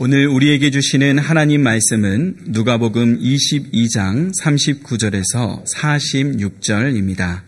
오늘 0.00 0.28
우리에게 0.28 0.70
주시는 0.70 1.18
하나님 1.18 1.64
말씀은 1.64 2.36
누가복음 2.46 3.18
22장 3.18 4.30
39절에서 4.40 5.64
46절입니다. 5.74 7.40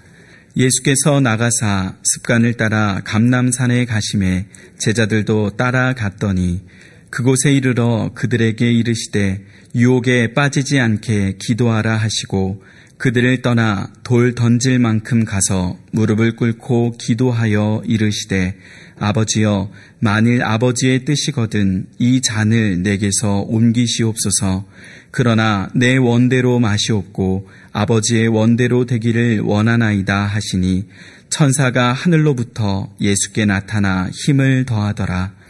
예수께서 0.57 1.21
나가사 1.21 1.95
습관을 2.03 2.55
따라 2.55 3.03
감남산에 3.05 3.85
가심에 3.85 4.47
제자들도 4.81 5.51
따라갔더니 5.51 6.63
그곳에 7.11 7.53
이르러 7.55 8.11
그들에게 8.17 8.73
이르시되 8.73 9.45
유혹에 9.77 10.35
빠지지 10.35 10.81
않게 10.81 11.37
기도하라 11.39 11.99
하시고 11.99 12.65
그들을 12.99 13.43
떠나 13.43 13.93
돌 14.03 14.35
던질 14.35 14.81
만큼 14.81 15.25
가서 15.25 15.79
무릎을 15.93 16.35
꿇고 16.35 16.97
기도하여 16.99 17.83
이르시되 17.87 18.57
아버지여 18.99 19.71
만일 20.01 20.43
아버지의 20.43 21.05
뜻이거든 21.05 21.87
이 21.99 22.21
잔을 22.21 22.83
내게서 22.83 23.41
옮기시옵소서 23.41 24.67
그러나 25.11 25.69
내 25.75 25.97
원대로 25.97 26.59
마시옵고 26.59 27.49
아버지의 27.73 28.29
원대로 28.29 28.87
되기를 28.87 29.41
원하나이다 29.41 30.25
하시니 30.25 30.89
천사가 31.29 31.93
하늘로부터 31.93 32.93
예수께 33.01 33.45
나타나 33.45 34.09
힘을 34.13 34.65
더하더라 34.65 35.41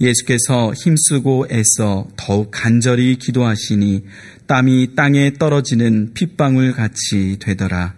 예수께서 0.00 0.72
힘쓰고 0.74 1.46
애써 1.50 2.08
더욱 2.16 2.50
간절히 2.52 3.16
기도하시니 3.16 4.04
땀이 4.46 4.94
땅에 4.94 5.32
떨어지는 5.32 6.12
핏방울 6.14 6.72
같이 6.72 7.38
되더라. 7.40 7.94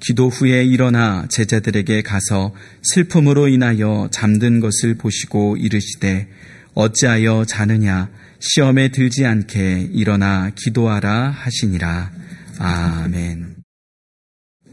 기도 0.00 0.28
후에 0.28 0.64
일어나 0.64 1.26
제자들에게 1.28 2.02
가서 2.02 2.54
슬픔으로 2.82 3.48
인하여 3.48 4.08
잠든 4.12 4.60
것을 4.60 4.96
보시고 4.96 5.56
이르시되 5.56 6.28
어찌하여 6.74 7.44
자느냐 7.44 8.10
시험에 8.38 8.88
들지 8.88 9.26
않게 9.26 9.88
일어나 9.92 10.50
기도하라 10.54 11.30
하시니라. 11.30 12.12
아멘. 12.58 13.56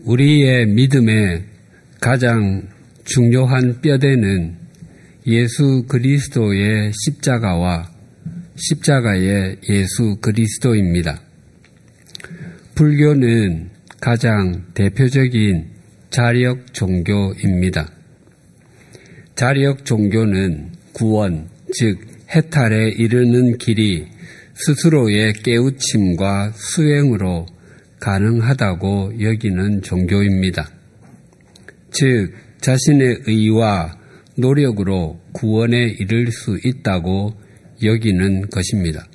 우리의 0.04 0.68
믿음의 0.68 1.46
가장 2.00 2.68
중요한 3.06 3.82
뼈대는 3.82 4.58
예수 5.26 5.86
그리스도의 5.88 6.92
십자가와 6.94 7.92
십자가의 8.56 9.58
예수 9.70 10.18
그리스도입니다. 10.22 11.20
불교는 12.76 13.75
가장 14.06 14.64
대표적인 14.76 15.66
자력 16.12 16.76
종교입니다. 16.76 17.92
자력 19.34 19.84
종교는 19.84 20.74
구원, 20.94 21.50
즉 21.74 22.02
해탈에 22.30 22.90
이르는 22.90 23.58
길이 23.58 24.06
스스로의 24.54 25.34
깨우침과 25.34 26.52
수행으로 26.52 27.48
가능하다고 28.00 29.22
여기는 29.22 29.82
종교입니다. 29.82 30.70
즉, 31.90 32.32
자신의 32.62 33.22
의와 33.26 33.98
노력으로 34.38 35.20
구원에 35.32 35.84
이를 36.00 36.32
수 36.32 36.60
있다고 36.64 37.34
여기는 37.84 38.50
것입니다. 38.52 39.08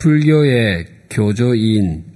불교의 0.00 0.86
교조인 1.08 2.13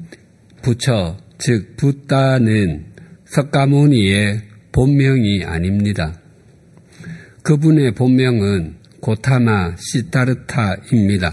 부처, 0.62 1.17
즉 1.39 1.77
붓다는 1.77 2.87
석가모니의 3.25 4.42
본명이 4.73 5.45
아닙니다. 5.45 6.20
그분의 7.42 7.92
본명은 7.95 8.77
고타마 9.00 9.77
시타르타입니다. 9.77 11.33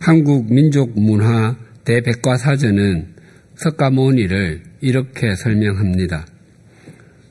한국 0.00 0.52
민족 0.52 0.98
문화 0.98 1.56
대백과사전은 1.84 3.14
석가모니를 3.56 4.62
이렇게 4.80 5.34
설명합니다. 5.34 6.26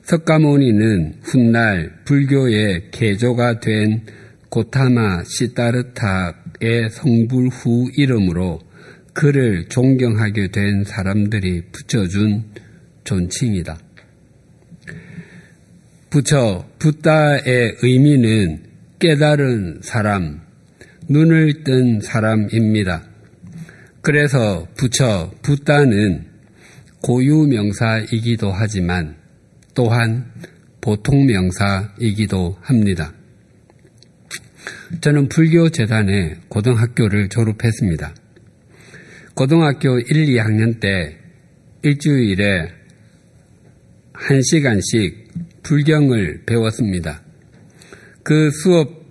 석가모니는 0.02 1.20
훗날 1.22 1.92
불교의 2.04 2.90
개조가 2.90 3.60
된 3.60 4.02
고타마 4.50 5.24
시타르타의 5.24 6.90
성불 6.90 7.48
후 7.48 7.90
이름으로 7.96 8.60
그를 9.14 9.68
존경하게 9.68 10.48
된 10.48 10.84
사람들이 10.84 11.62
붙여준 11.72 12.44
존칭이다. 13.04 13.78
부처 16.10 16.68
붓다의 16.78 17.76
의미는 17.82 18.64
깨달은 18.98 19.80
사람, 19.82 20.40
눈을 21.08 21.64
뜬 21.64 22.00
사람입니다. 22.00 23.04
그래서 24.00 24.66
부처 24.76 25.32
붓다는 25.42 26.26
고유 27.00 27.46
명사이기도 27.46 28.50
하지만 28.50 29.16
또한 29.74 30.30
보통 30.80 31.26
명사이기도 31.26 32.58
합니다. 32.60 33.12
저는 35.00 35.28
불교 35.28 35.68
재단의 35.68 36.36
고등학교를 36.48 37.28
졸업했습니다. 37.28 38.14
고등학교 39.34 39.98
1, 39.98 40.06
2학년 40.06 40.78
때 40.78 41.18
일주일에 41.82 42.68
1시간씩 44.12 45.24
불경을 45.64 46.42
배웠습니다. 46.46 47.20
그 48.22 48.52
수업, 48.52 49.10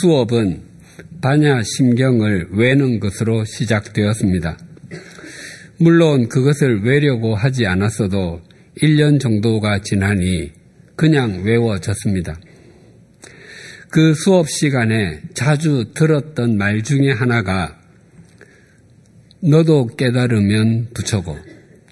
수업은 0.00 0.62
반야 1.20 1.60
심경을 1.62 2.48
외는 2.52 2.98
것으로 2.98 3.44
시작되었습니다. 3.44 4.56
물론 5.80 6.26
그것을 6.30 6.82
외려고 6.82 7.34
하지 7.34 7.66
않았어도 7.66 8.40
1년 8.80 9.20
정도가 9.20 9.82
지나니 9.82 10.50
그냥 10.96 11.42
외워졌습니다. 11.44 12.40
그 13.90 14.14
수업 14.14 14.48
시간에 14.48 15.20
자주 15.34 15.90
들었던 15.94 16.56
말 16.56 16.82
중에 16.82 17.12
하나가 17.12 17.83
너도 19.46 19.88
깨달으면 19.88 20.88
부처고 20.94 21.36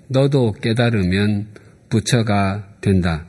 너도 0.09 0.53
깨달으면 0.53 1.49
부처가 1.91 2.67
된다. 2.81 3.27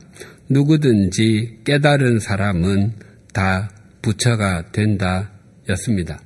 누구든지 0.48 1.58
깨달은 1.64 2.20
사람은 2.20 2.94
다 3.34 3.70
부처가 4.00 4.72
된다 4.72 5.30
였습니다. 5.68 6.18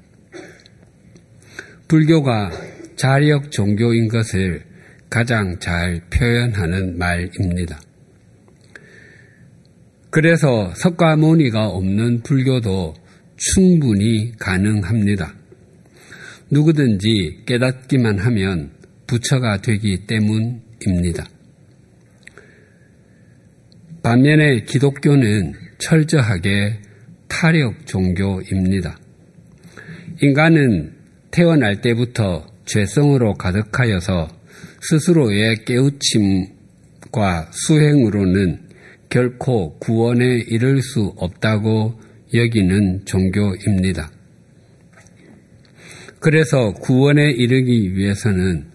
불교가 1.88 2.52
자력 2.94 3.50
종교인 3.50 4.06
것을 4.06 4.62
가장 5.10 5.58
잘 5.58 6.00
표현하는 6.08 6.98
말입니다. 6.98 7.80
그래서 10.10 10.72
석가모니가 10.76 11.66
없는 11.66 12.22
불교도 12.22 12.94
충분히 13.34 14.32
가능합니다. 14.38 15.37
누구든지 16.50 17.42
깨닫기만 17.46 18.18
하면 18.18 18.70
부처가 19.06 19.60
되기 19.60 20.06
때문입니다. 20.06 21.26
반면에 24.02 24.62
기독교는 24.62 25.52
철저하게 25.78 26.80
타력 27.28 27.86
종교입니다. 27.86 28.98
인간은 30.22 30.94
태어날 31.30 31.80
때부터 31.80 32.46
죄성으로 32.64 33.34
가득하여서 33.34 34.28
스스로의 34.80 35.64
깨우침과 35.64 37.50
수행으로는 37.52 38.68
결코 39.10 39.78
구원에 39.78 40.38
이를 40.48 40.82
수 40.82 41.14
없다고 41.16 42.00
여기는 42.34 43.04
종교입니다. 43.04 44.17
그래서 46.20 46.72
구원에 46.72 47.30
이르기 47.30 47.94
위해서는 47.94 48.66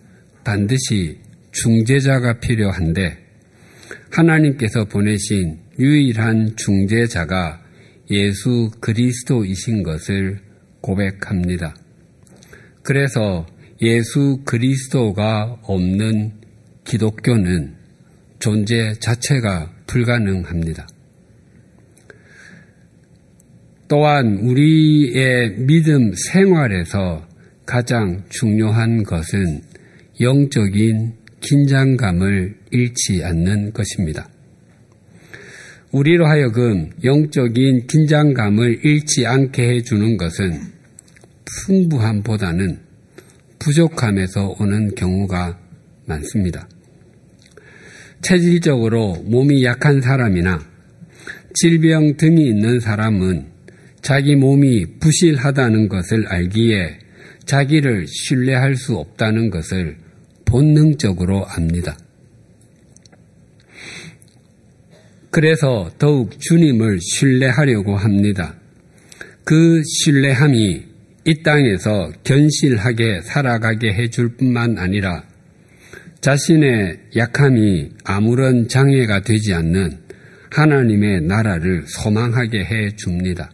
반드시 0.43 1.19
중재자가 1.51 2.39
필요한데 2.39 3.17
하나님께서 4.11 4.85
보내신 4.85 5.59
유일한 5.79 6.55
중재자가 6.55 7.61
예수 8.11 8.69
그리스도이신 8.79 9.83
것을 9.83 10.39
고백합니다. 10.81 11.75
그래서 12.83 13.45
예수 13.81 14.41
그리스도가 14.45 15.57
없는 15.63 16.33
기독교는 16.85 17.75
존재 18.39 18.93
자체가 18.99 19.71
불가능합니다. 19.87 20.87
또한 23.87 24.37
우리의 24.37 25.55
믿음 25.59 26.13
생활에서 26.31 27.27
가장 27.65 28.23
중요한 28.29 29.03
것은 29.03 29.61
영적인 30.19 31.13
긴장감을 31.41 32.55
잃지 32.71 33.23
않는 33.23 33.73
것입니다. 33.73 34.29
우리로 35.91 36.25
하여금 36.25 36.89
영적인 37.03 37.87
긴장감을 37.87 38.83
잃지 38.83 39.27
않게 39.27 39.75
해주는 39.75 40.17
것은 40.17 40.59
풍부함보다는 41.45 42.79
부족함에서 43.59 44.55
오는 44.59 44.95
경우가 44.95 45.59
많습니다. 46.05 46.67
체질적으로 48.21 49.23
몸이 49.25 49.63
약한 49.63 50.01
사람이나 50.01 50.59
질병 51.53 52.17
등이 52.17 52.47
있는 52.47 52.79
사람은 52.79 53.45
자기 54.01 54.35
몸이 54.35 54.99
부실하다는 54.99 55.87
것을 55.89 56.27
알기에 56.27 57.02
자기를 57.45 58.07
신뢰할 58.07 58.75
수 58.75 58.95
없다는 58.95 59.49
것을 59.49 59.97
본능적으로 60.45 61.45
압니다. 61.45 61.97
그래서 65.29 65.89
더욱 65.97 66.39
주님을 66.39 66.99
신뢰하려고 67.01 67.95
합니다. 67.95 68.55
그 69.43 69.81
신뢰함이 69.83 70.83
이 71.25 71.41
땅에서 71.41 72.11
견실하게 72.23 73.21
살아가게 73.21 73.93
해줄 73.93 74.35
뿐만 74.35 74.77
아니라 74.77 75.23
자신의 76.21 76.99
약함이 77.15 77.89
아무런 78.03 78.67
장애가 78.67 79.21
되지 79.21 79.53
않는 79.53 79.97
하나님의 80.51 81.21
나라를 81.21 81.85
소망하게 81.87 82.63
해 82.63 82.95
줍니다. 82.95 83.52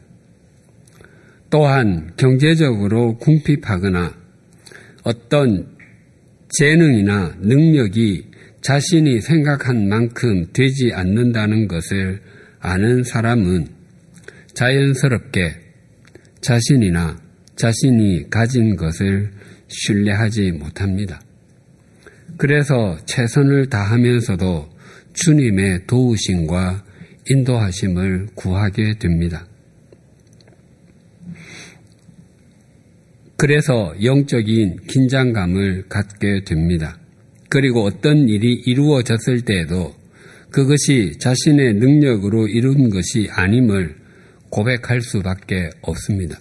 또한 1.50 2.13
경제적으로 2.16 3.18
궁핍하거나 3.18 4.13
어떤 5.04 5.68
재능이나 6.50 7.36
능력이 7.40 8.30
자신이 8.62 9.22
생각한 9.22 9.88
만큼 9.88 10.48
되지 10.54 10.92
않는다는 10.94 11.68
것을 11.68 12.22
아는 12.60 13.04
사람은 13.04 13.68
자연스럽게 14.54 15.56
자신이나 16.42 17.18
자신이 17.56 18.30
가진 18.30 18.75
것을 18.75 19.31
신뢰하지 19.68 20.51
못합니다. 20.51 21.22
그래서 22.38 22.98
최선을 23.06 23.69
다하면서도 23.69 24.69
주님의 25.13 25.88
도우심과 25.88 26.86
인도하심을 27.30 28.28
구하게 28.36 28.98
됩니다. 29.00 29.49
그래서 33.39 33.95
영적인 34.03 34.81
긴장감을 34.88 35.86
갖게 35.88 36.44
됩니다. 36.44 37.00
그리고 37.47 37.86
어떤 37.86 38.27
일이 38.27 38.53
이루어졌을 38.65 39.45
때에도 39.45 39.95
그것이 40.51 41.13
자신의 41.19 41.75
능력으로 41.75 42.50
이룬 42.50 42.89
것이 42.89 43.30
아님을 43.31 43.95
고백할 44.50 45.01
수밖에 45.01 45.69
없습니다. 45.81 46.38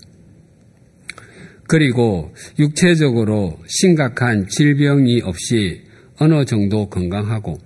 그리고 1.69 2.35
육체적으로 2.59 3.61
심각한 3.69 4.49
질병이 4.49 5.21
없이 5.21 5.83
어느 6.19 6.45
정도 6.47 6.89
건강하고 6.89 7.59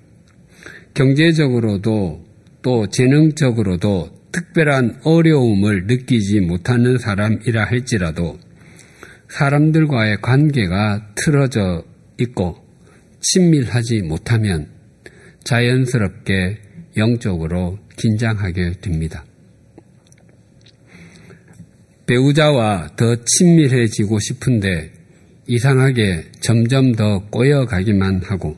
경제적으로도 0.93 2.23
또 2.61 2.87
재능적으로도 2.91 4.11
특별한 4.31 5.01
어려움을 5.05 5.87
느끼지 5.87 6.41
못하는 6.41 6.99
사람이라 6.99 7.65
할지라도 7.65 8.39
사람들과의 9.33 10.21
관계가 10.21 11.15
틀어져 11.15 11.85
있고 12.19 12.57
친밀하지 13.21 14.03
못하면 14.03 14.69
자연스럽게 15.45 16.59
영적으로 16.99 17.79
긴장하게 17.97 18.73
됩니다. 18.83 19.25
배우자와 22.07 22.91
더 22.97 23.17
친밀해지고 23.25 24.19
싶은데 24.19 24.93
이상하게 25.47 26.25
점점 26.41 26.95
더 26.95 27.27
꼬여가기만 27.31 28.23
하고 28.25 28.57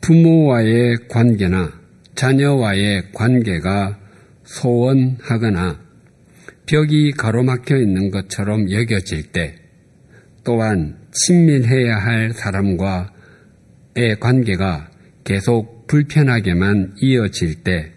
부모와의 0.00 1.08
관계나 1.08 1.72
자녀와의 2.14 3.10
관계가 3.12 3.98
소원하거나 4.44 5.83
벽이 6.66 7.12
가로막혀 7.12 7.76
있는 7.76 8.10
것처럼 8.10 8.70
여겨질 8.70 9.32
때 9.32 9.56
또한 10.44 10.96
친밀해야 11.12 11.96
할 11.96 12.32
사람과의 12.32 13.10
관계가 14.20 14.90
계속 15.24 15.86
불편하게만 15.86 16.94
이어질 17.00 17.62
때 17.62 17.92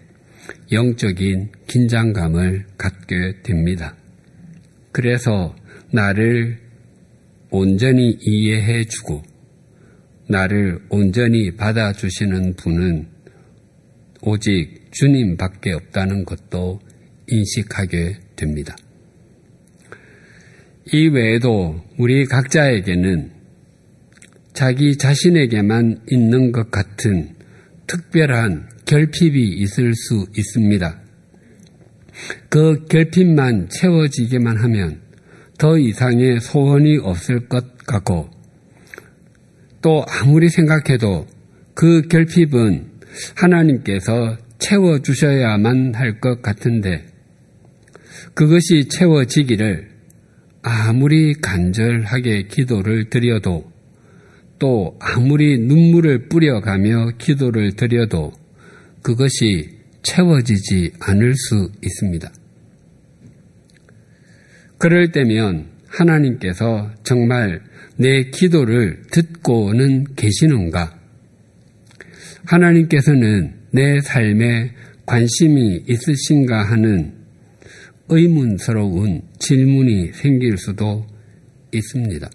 영적인 0.71 1.51
긴장감을 1.67 2.65
갖게 2.77 3.41
됩니다. 3.43 3.95
그래서 4.91 5.55
나를 5.91 6.59
온전히 7.49 8.17
이해해 8.19 8.83
주고 8.85 9.23
나를 10.29 10.79
온전히 10.89 11.55
받아주시는 11.55 12.55
분은 12.55 13.07
오직 14.21 14.89
주님밖에 14.91 15.71
없다는 15.71 16.25
것도 16.25 16.81
인식하게 17.27 18.26
됩니다. 18.37 18.75
이 20.93 21.07
외에도 21.09 21.83
우리 21.97 22.25
각자에게는 22.25 23.31
자기 24.53 24.97
자신에게만 24.97 26.03
있는 26.09 26.53
것 26.53 26.71
같은 26.71 27.35
특별한 27.87 28.69
결핍이 28.85 29.49
있을 29.57 29.93
수 29.93 30.25
있습니다. 30.35 31.01
그 32.49 32.85
결핍만 32.85 33.67
채워지기만 33.69 34.57
하면 34.57 35.01
더 35.57 35.77
이상의 35.77 36.39
소원이 36.39 36.99
없을 36.99 37.47
것 37.47 37.77
같고 37.85 38.29
또 39.81 40.03
아무리 40.07 40.49
생각해도 40.49 41.27
그 41.73 42.01
결핍은 42.03 42.91
하나님께서 43.35 44.37
채워주셔야만 44.59 45.93
할 45.95 46.19
것 46.19 46.41
같은데 46.41 47.06
그것이 48.37 48.87
채워지기를 48.87 49.89
아무리 50.61 51.33
간절하게 51.33 52.43
기도를 52.43 53.09
드려도 53.09 53.71
또 54.59 54.95
아무리 54.99 55.57
눈물을 55.57 56.29
뿌려가며 56.29 57.13
기도를 57.17 57.75
드려도 57.75 58.31
그것이 59.01 59.71
채워지지 60.03 60.91
않을 60.99 61.33
수 61.33 61.71
있습니다. 61.83 62.31
그럴 64.77 65.11
때면 65.11 65.69
하나님께서 65.87 66.91
정말 67.01 67.63
내 67.95 68.25
기도를 68.25 69.01
듣고는 69.09 70.13
계시는가? 70.15 70.95
하나님께서는 72.45 73.55
내 73.71 73.99
삶에 73.99 74.75
관심이 75.07 75.85
있으신가 75.87 76.61
하는 76.61 77.16
의문스러운 78.09 79.21
질문이 79.39 80.13
생길 80.13 80.57
수도 80.57 81.05
있습니다. 81.71 82.29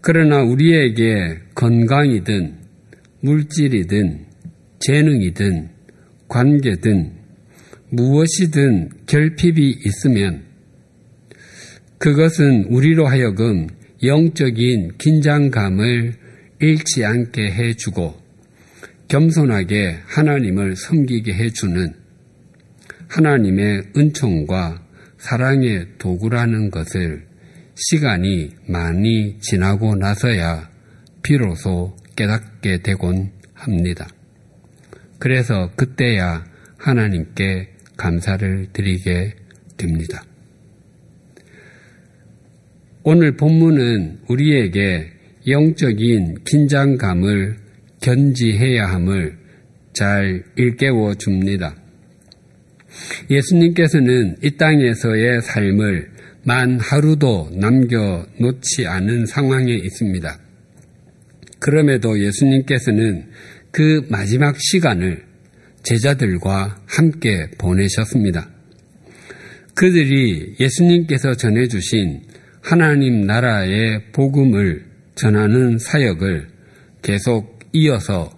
그러나 0.00 0.42
우리에게 0.42 1.38
건강이든 1.54 2.56
물질이든 3.20 4.26
재능이든 4.78 5.68
관계든 6.28 7.12
무엇이든 7.90 8.90
결핍이 9.06 9.76
있으면 9.84 10.44
그것은 11.98 12.64
우리로 12.70 13.06
하여금 13.06 13.66
영적인 14.02 14.96
긴장감을 14.96 16.14
잃지 16.60 17.04
않게 17.04 17.50
해주고 17.50 18.14
겸손하게 19.08 19.98
하나님을 20.06 20.76
섬기게 20.76 21.34
해주는 21.34 21.99
하나님의 23.10 23.90
은총과 23.96 24.86
사랑의 25.18 25.86
도구라는 25.98 26.70
것을 26.70 27.26
시간이 27.74 28.50
많이 28.68 29.38
지나고 29.40 29.96
나서야 29.96 30.70
비로소 31.22 31.96
깨닫게 32.14 32.82
되곤 32.82 33.32
합니다. 33.52 34.08
그래서 35.18 35.70
그때야 35.74 36.44
하나님께 36.78 37.70
감사를 37.96 38.68
드리게 38.72 39.34
됩니다. 39.76 40.22
오늘 43.02 43.36
본문은 43.36 44.20
우리에게 44.28 45.10
영적인 45.48 46.44
긴장감을 46.44 47.56
견지해야 48.00 48.86
함을 48.86 49.36
잘 49.92 50.44
일깨워 50.56 51.14
줍니다. 51.14 51.74
예수님께서는 53.30 54.36
이 54.42 54.56
땅에서의 54.56 55.42
삶을 55.42 56.10
만 56.42 56.80
하루도 56.80 57.50
남겨놓지 57.52 58.86
않은 58.86 59.26
상황에 59.26 59.72
있습니다. 59.72 60.38
그럼에도 61.58 62.18
예수님께서는 62.18 63.26
그 63.70 64.06
마지막 64.08 64.56
시간을 64.58 65.22
제자들과 65.82 66.82
함께 66.86 67.48
보내셨습니다. 67.58 68.50
그들이 69.74 70.56
예수님께서 70.58 71.34
전해주신 71.34 72.22
하나님 72.62 73.22
나라의 73.22 74.12
복음을 74.12 74.84
전하는 75.14 75.78
사역을 75.78 76.48
계속 77.02 77.60
이어서 77.72 78.30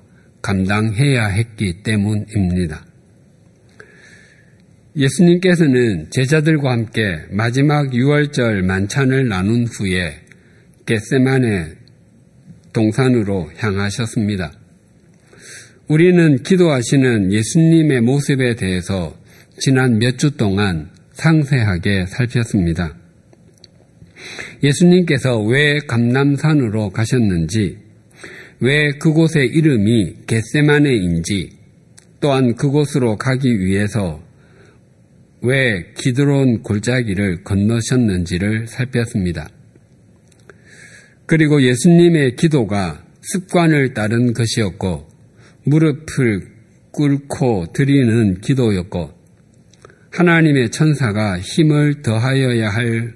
감당해야 0.43 1.27
했기 1.27 1.83
때문입니다. 1.83 2.85
예수님께서는 4.97 6.09
제자들과 6.11 6.71
함께 6.71 7.21
마지막 7.31 7.91
6월절 7.91 8.63
만찬을 8.63 9.27
나눈 9.29 9.67
후에 9.67 10.21
겟세만의 10.85 11.77
동산으로 12.73 13.51
향하셨습니다. 13.57 14.53
우리는 15.89 16.43
기도하시는 16.43 17.33
예수님의 17.33 18.01
모습에 18.03 18.55
대해서 18.57 19.17
지난 19.59 19.99
몇 19.99 20.19
주 20.19 20.37
동안 20.37 20.91
상세하게 21.13 22.07
살폈습니다. 22.07 22.97
예수님께서 24.63 25.41
왜 25.43 25.79
감남산으로 25.87 26.91
가셨는지, 26.91 27.79
왜 28.61 28.91
그곳의 28.93 29.49
이름이 29.49 30.27
겟세마네인지, 30.27 31.51
또한 32.21 32.55
그곳으로 32.55 33.17
가기 33.17 33.61
위해서 33.61 34.23
왜 35.43 35.93
기드론 35.97 36.63
골짜기를 36.63 37.43
건너셨는지를 37.43 38.69
살폈습니다. 38.69 39.49
그리고 41.27 41.63
예수님의 41.63 42.37
기도가 42.37 43.05
습관을 43.23 43.95
따른 43.95 44.33
것이었고 44.33 45.09
무릎을 45.65 46.53
꿇고 46.93 47.73
드리는 47.73 48.41
기도였고 48.41 49.11
하나님의 50.13 50.71
천사가 50.71 51.41
힘을 51.41 52.03
더하여야 52.03 52.69
할, 52.69 53.15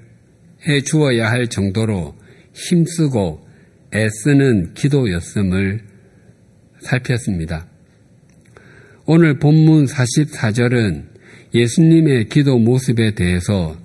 해 0.67 0.81
주어야 0.81 1.29
할 1.29 1.47
정도로 1.47 2.15
힘쓰고 2.53 3.47
애쓰는 3.93 4.73
기도였음을 4.73 5.81
살폈습니다. 6.81 7.67
오늘 9.05 9.39
본문 9.39 9.85
44절은 9.85 11.16
예수님의 11.53 12.29
기도 12.29 12.59
모습에 12.59 13.11
대해서 13.15 13.77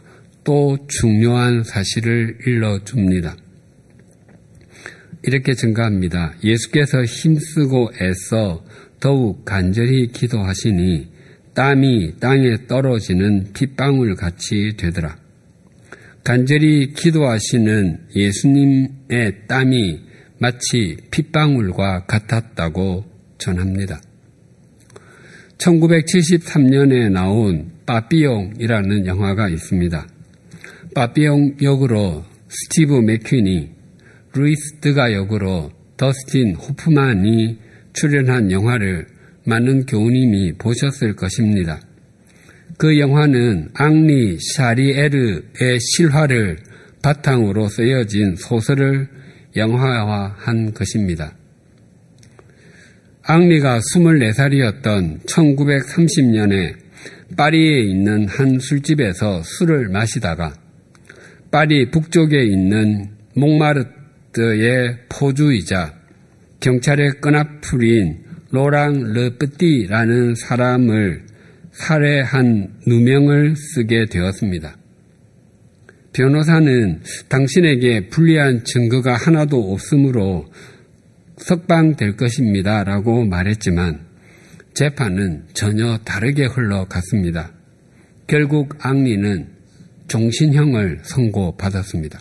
또 0.45 0.79
중요한 0.89 1.63
사실을 1.63 2.39
일러줍니다. 2.47 3.37
이렇게 5.25 5.55
증가합니다. 5.55 6.35
예수께서 6.43 7.05
힘쓰고 7.05 7.93
애써 8.01 8.65
더욱 8.99 9.45
간절히 9.45 10.09
기도하시니 10.09 11.13
땀이 11.55 12.15
땅에 12.19 12.67
떨어지는 12.67 13.53
핏방울 13.53 14.17
같이 14.17 14.75
되더라. 14.77 15.17
간절히 16.25 16.93
기도하시는 16.93 18.09
예수님의 18.15 19.47
땀이 19.49 20.01
마치 20.39 20.97
핏방울과 21.11 22.07
같았다고 22.07 23.05
전합니다. 23.39 24.01
1973년에 25.63 27.11
나온 27.11 27.71
빠삐용이라는 27.87 29.07
영화가 29.07 29.49
있습니다. 29.49 30.07
빠삐용 30.95 31.57
역으로 31.63 32.25
스티브 32.49 33.01
맥퀸이, 33.01 33.71
루이스 34.35 34.81
드가 34.81 35.13
역으로 35.13 35.71
더스틴 35.97 36.57
호프만이 36.57 37.59
출연한 37.93 38.51
영화를 38.51 39.07
많은 39.47 39.87
교우님이 39.87 40.55
보셨을 40.59 41.15
것입니다. 41.15 41.81
그 42.79 42.99
영화는 42.99 43.69
앙리 43.75 44.39
샤리에르의 44.55 45.79
실화를 45.81 46.57
바탕으로 47.03 47.69
쓰여진 47.69 48.37
소설을 48.37 49.09
영화화한 49.57 50.73
것입니다. 50.73 51.37
앙리가 53.25 53.79
24살이었던 53.79 55.25
1930년에 55.27 56.75
파리에 57.37 57.83
있는 57.83 58.27
한 58.27 58.59
술집에서 58.59 59.43
술을 59.45 59.89
마시다가 59.91 60.55
파리 61.53 61.91
북쪽에 61.91 62.43
있는 62.45 63.11
몽마르트의 63.37 64.99
포주이자 65.09 65.95
경찰의 66.61 67.21
끈앞풀인 67.21 68.25
로랑 68.51 69.13
르프띠라는 69.13 70.35
사람을 70.35 71.23
살해한 71.71 72.75
누명을 72.87 73.55
쓰게 73.57 74.07
되었습니다. 74.07 74.77
변호사는 76.13 77.01
당신에게 77.29 78.09
불리한 78.09 78.65
증거가 78.65 79.15
하나도 79.15 79.73
없으므로 79.73 80.47
석방될 81.39 82.17
것입니다. 82.17 82.85
라고 82.85 83.25
말했지만 83.25 84.01
재판은 84.75 85.45
전혀 85.53 85.99
다르게 85.99 86.47
흘러갔습니다. 86.47 87.53
결국 88.27 88.75
앙리는 88.79 89.49
종신형을 90.09 91.01
선고받았습니다. 91.03 92.21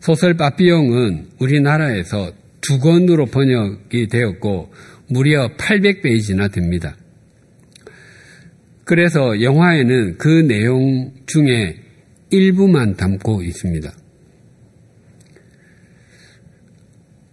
소설 0.00 0.34
빠삐용은 0.34 1.28
우리나라에서 1.38 2.32
두 2.60 2.78
권으로 2.78 3.26
번역이 3.26 4.08
되었고 4.08 4.72
무려 5.08 5.56
800페이지나 5.56 6.52
됩니다. 6.52 6.96
그래서 8.84 9.42
영화에는 9.42 10.18
그 10.18 10.28
내용 10.28 11.12
중에 11.26 11.76
일부만 12.30 12.96
담고 12.96 13.42
있습니다. 13.42 13.92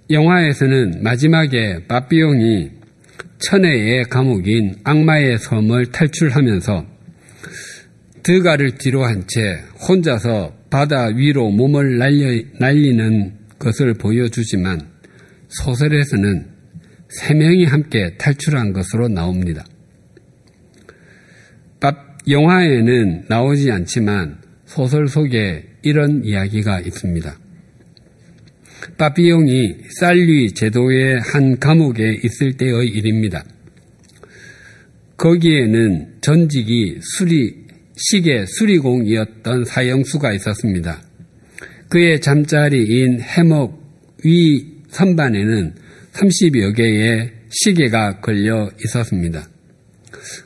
영화에서는 0.09 1.03
마지막에 1.03 1.85
바비용이 1.87 2.71
천혜의 3.39 4.05
감옥인 4.05 4.75
악마의 4.83 5.37
섬을 5.39 5.87
탈출하면서 5.87 6.85
드가를 8.23 8.77
뒤로 8.77 9.03
한 9.03 9.25
채 9.27 9.61
혼자서 9.87 10.55
바다 10.69 11.05
위로 11.07 11.49
몸을 11.51 11.97
날려, 11.97 12.41
날리는 12.59 13.33
것을 13.59 13.93
보여주지만 13.93 14.81
소설에서는 15.49 16.47
세 17.09 17.33
명이 17.33 17.65
함께 17.65 18.15
탈출한 18.17 18.73
것으로 18.73 19.07
나옵니다. 19.07 19.65
영화에는 22.27 23.25
나오지 23.27 23.71
않지만 23.71 24.39
소설 24.65 25.07
속에 25.07 25.63
이런 25.83 26.23
이야기가 26.25 26.79
있습니다. 26.79 27.37
바비용이 28.97 29.75
쌀리 29.99 30.53
제도의 30.53 31.19
한 31.21 31.59
감옥에 31.59 32.19
있을 32.23 32.53
때의 32.57 32.87
일입니다. 32.87 33.43
거기에는 35.17 36.15
전직이 36.21 36.99
수리, 37.01 37.55
시계 37.95 38.45
수리공이었던 38.45 39.65
사형수가 39.65 40.33
있었습니다. 40.33 41.01
그의 41.89 42.19
잠자리인 42.19 43.21
해먹 43.21 43.81
위 44.23 44.65
선반에는 44.89 45.73
30여 46.13 46.75
개의 46.75 47.31
시계가 47.49 48.19
걸려 48.21 48.69
있었습니다. 48.83 49.47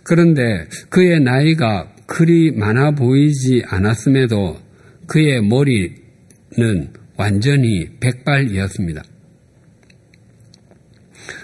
그런데 0.04 0.66
그의 0.90 1.22
나이가 1.22 1.94
그리 2.06 2.52
많아 2.52 2.92
보이지 2.92 3.64
않았음에도 3.68 4.58
그의 5.08 5.42
머리는 5.42 6.94
완전히 7.20 7.86
백발이었습니다. 8.00 9.04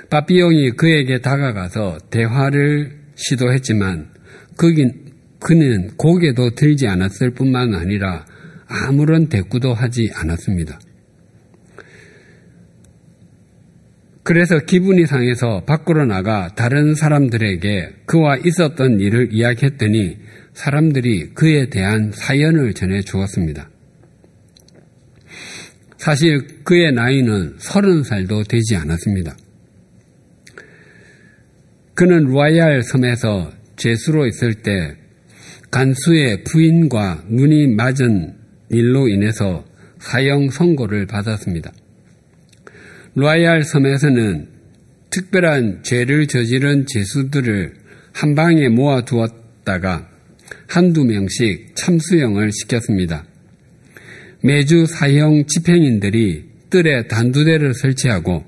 바비용이 0.10 0.72
그에게 0.72 1.20
다가가서 1.20 1.98
대화를 2.10 2.98
시도했지만 3.16 4.10
그긴, 4.56 5.12
그는 5.42 5.98
고개도 5.98 6.52
들지 6.56 6.88
않았을 6.88 7.32
뿐만 7.32 7.74
아니라 7.76 8.26
아무런 8.68 9.28
대꾸도 9.28 9.74
하지 9.74 10.10
않았습니다. 10.16 10.80
그래서 14.24 14.60
기분이 14.60 15.06
상해서 15.06 15.66
밖으로 15.66 16.06
나가 16.06 16.48
다른 16.56 16.96
사람들에게 16.96 17.96
그와 18.06 18.38
있었던 18.38 19.02
일을 19.02 19.34
이야기했더니 19.34 20.18
사람들이 20.54 21.34
그에 21.34 21.70
대한 21.70 22.12
사연을 22.14 22.74
전해 22.74 23.02
주었습니다. 23.02 23.70
사실 25.98 26.64
그의 26.64 26.92
나이는 26.94 27.56
서른 27.58 28.04
살도 28.04 28.44
되지 28.44 28.76
않았습니다. 28.76 29.36
그는 31.94 32.26
루아얄 32.26 32.84
섬에서 32.84 33.52
죄수로 33.78 34.28
있을 34.28 34.56
때 34.56 34.96
간수의 35.72 36.44
부인과 36.44 37.24
눈이 37.30 37.76
맞은 37.76 38.36
일로 38.70 39.08
인해서 39.08 39.66
사형 40.00 40.50
선고를 40.50 41.06
받았습니다. 41.06 41.72
루아얄 43.16 43.64
섬에서는 43.64 44.50
특별한 45.10 45.84
죄를 45.84 46.28
저지른 46.28 46.86
죄수들을 46.86 47.74
한 48.14 48.36
방에 48.36 48.68
모아 48.70 49.06
두었다가 49.06 50.10
한두 50.68 51.06
명씩 51.06 51.76
참수형을 51.76 52.52
시켰습니다. 52.52 53.26
매주 54.46 54.86
사형 54.86 55.48
집행인들이 55.48 56.46
뜰에 56.70 57.08
단두대를 57.08 57.74
설치하고 57.74 58.44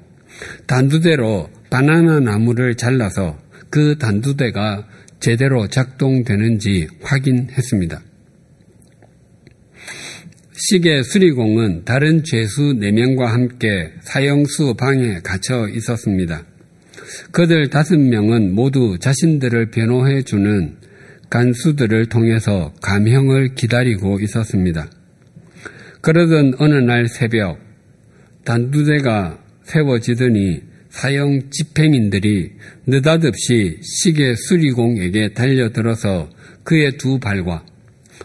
단두대로 0.68 1.50
바나나 1.72 2.20
나무를 2.20 2.76
잘라서 2.76 3.40
그 3.72 3.98
단두대가 3.98 4.88
제대로 5.20 5.68
작동되는지 5.68 6.88
확인했습니다. 7.02 8.00
시계 10.70 11.02
수리공은 11.02 11.86
다른 11.86 12.24
죄수 12.24 12.76
4명과 12.80 13.26
함께 13.26 13.92
사형수 14.02 14.76
방에 14.76 15.22
갇혀 15.24 15.68
있었습니다. 15.68 16.46
그들 17.32 17.70
5명은 17.70 18.52
모두 18.52 19.00
자신들을 19.00 19.72
변호해주는 19.72 20.78
간수들을 21.32 22.06
통해서 22.10 22.72
감형을 22.84 23.56
기다리고 23.56 24.20
있었습니다. 24.20 24.92
그러던 26.02 26.54
어느 26.60 26.76
날 26.76 27.08
새벽 27.08 27.60
단두대가 28.46 29.44
세워지더니 29.64 30.62
사형 30.90 31.50
집행인들이 31.52 32.54
느닷없이 32.86 33.80
시계 33.82 34.36
수리공에게 34.36 35.34
달려들어서 35.34 36.30
그의 36.64 36.98
두 36.98 37.20
발과 37.20 37.66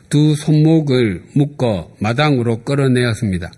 두 0.08 0.34
손목을 0.34 1.22
묶어 1.34 1.94
마당으로 2.00 2.62
끌어내었습니다. 2.64 3.52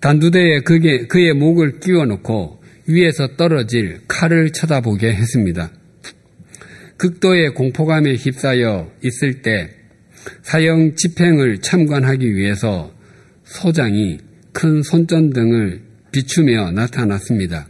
단두대에 0.00 0.60
그게, 0.60 1.06
그의 1.06 1.32
목을 1.32 1.80
끼워놓고 1.80 2.62
위에서 2.86 3.36
떨어질 3.36 4.00
칼을 4.08 4.50
쳐다보게 4.50 5.12
했습니다. 5.14 5.70
극도의 6.96 7.54
공포감에 7.54 8.14
휩싸여 8.14 8.92
있을 9.02 9.42
때 9.42 9.70
사형 10.42 10.96
집행을 10.96 11.58
참관하기 11.58 12.34
위해서 12.34 12.92
소장이 13.44 14.18
큰 14.52 14.82
손전등을 14.82 15.82
비추며 16.12 16.72
나타났습니다. 16.72 17.68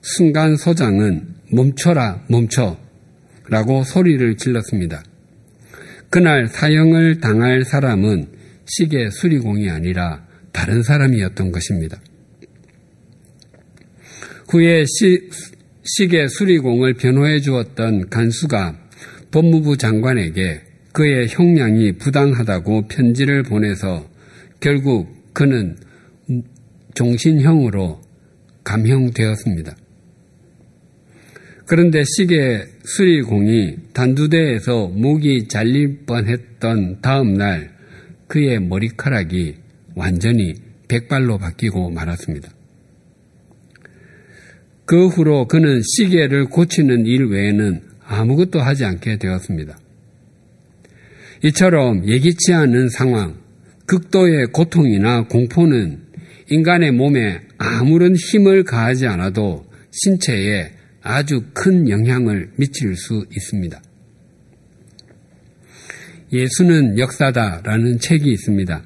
순간 0.00 0.56
소장은 0.56 1.34
멈춰라, 1.50 2.24
멈춰 2.28 2.78
라고 3.48 3.84
소리를 3.84 4.36
질렀습니다. 4.36 5.02
그날 6.08 6.46
사형을 6.46 7.20
당할 7.20 7.64
사람은 7.64 8.28
시계 8.64 9.10
수리공이 9.10 9.70
아니라 9.70 10.26
다른 10.52 10.82
사람이었던 10.82 11.52
것입니다. 11.52 12.00
후에 14.48 14.84
시, 14.86 15.30
시계 15.84 16.28
수리공을 16.28 16.94
변호해 16.94 17.40
주었던 17.40 18.10
간수가 18.10 18.78
법무부 19.30 19.78
장관에게 19.78 20.71
그의 20.92 21.28
형량이 21.28 21.92
부당하다고 21.98 22.88
편지를 22.88 23.42
보내서 23.42 24.06
결국 24.60 25.32
그는 25.32 25.76
종신형으로 26.94 28.00
감형되었습니다. 28.64 29.74
그런데 31.66 32.02
시계 32.04 32.64
수리공이 32.84 33.76
단두대에서 33.94 34.88
목이 34.88 35.48
잘릴 35.48 36.04
뻔했던 36.04 37.00
다음 37.00 37.34
날 37.34 37.72
그의 38.28 38.60
머리카락이 38.60 39.56
완전히 39.94 40.54
백발로 40.88 41.38
바뀌고 41.38 41.90
말았습니다. 41.90 42.50
그 44.84 45.06
후로 45.08 45.46
그는 45.48 45.80
시계를 45.82 46.46
고치는 46.46 47.06
일 47.06 47.26
외에는 47.26 47.80
아무것도 48.04 48.60
하지 48.60 48.84
않게 48.84 49.16
되었습니다. 49.16 49.78
이처럼 51.44 52.08
예기치 52.08 52.52
않은 52.52 52.88
상황, 52.88 53.36
극도의 53.86 54.46
고통이나 54.52 55.26
공포는 55.26 55.98
인간의 56.50 56.92
몸에 56.92 57.40
아무런 57.58 58.14
힘을 58.14 58.62
가하지 58.62 59.06
않아도 59.08 59.64
신체에 59.90 60.70
아주 61.02 61.42
큰 61.52 61.88
영향을 61.88 62.52
미칠 62.56 62.94
수 62.96 63.26
있습니다. 63.30 63.82
예수는 66.32 66.98
역사다라는 66.98 67.98
책이 67.98 68.30
있습니다. 68.30 68.82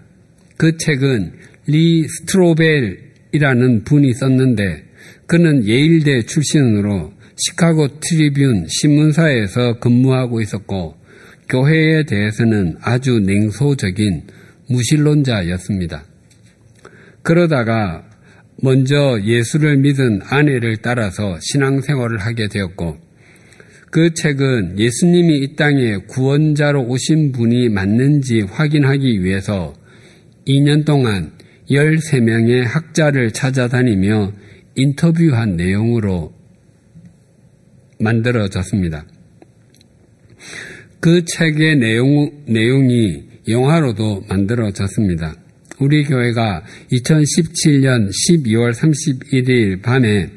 그 0.56 0.78
책은 0.78 1.32
리 1.66 2.06
스트로벨이라는 2.08 3.84
분이 3.84 4.14
썼는데 4.14 4.84
그는 5.26 5.66
예일대 5.66 6.22
출신으로 6.22 7.12
시카고 7.36 8.00
트리뷴 8.00 8.66
신문사에서 8.68 9.78
근무하고 9.78 10.40
있었고 10.40 11.05
교회에 11.48 12.04
대해서는 12.04 12.76
아주 12.80 13.20
냉소적인 13.20 14.22
무신론자였습니다. 14.68 16.04
그러다가 17.22 18.04
먼저 18.62 19.20
예수를 19.22 19.76
믿은 19.78 20.20
아내를 20.24 20.78
따라서 20.78 21.38
신앙생활을 21.40 22.18
하게 22.18 22.48
되었고 22.48 22.96
그 23.90 24.14
책은 24.14 24.78
예수님이 24.78 25.38
이 25.38 25.56
땅에 25.56 25.96
구원자로 26.08 26.84
오신 26.84 27.32
분이 27.32 27.68
맞는지 27.68 28.42
확인하기 28.42 29.22
위해서 29.22 29.74
2년 30.46 30.84
동안 30.84 31.32
13명의 31.70 32.64
학자를 32.64 33.32
찾아다니며 33.32 34.32
인터뷰한 34.74 35.56
내용으로 35.56 36.32
만들어졌습니다. 37.98 39.06
그 41.06 41.24
책의 41.24 41.76
내용, 41.76 42.28
내용이 42.48 43.22
영화로도 43.46 44.24
만들어졌습니다. 44.28 45.36
우리 45.78 46.02
교회가 46.02 46.64
2017년 46.90 48.10
12월 48.10 48.72
31일 48.72 49.82
밤에 49.82 50.28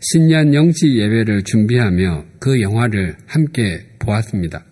신년 0.00 0.54
영지 0.54 0.96
예배를 0.98 1.42
준비하며 1.42 2.24
그 2.38 2.58
영화를 2.58 3.16
함께 3.26 3.80
보았습니다. 3.98 4.64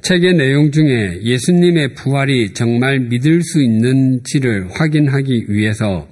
책의 0.00 0.32
내용 0.32 0.70
중에 0.70 1.20
예수님의 1.22 1.92
부활이 1.92 2.54
정말 2.54 3.00
믿을 3.00 3.42
수 3.42 3.62
있는지를 3.62 4.70
확인하기 4.70 5.44
위해서 5.50 6.08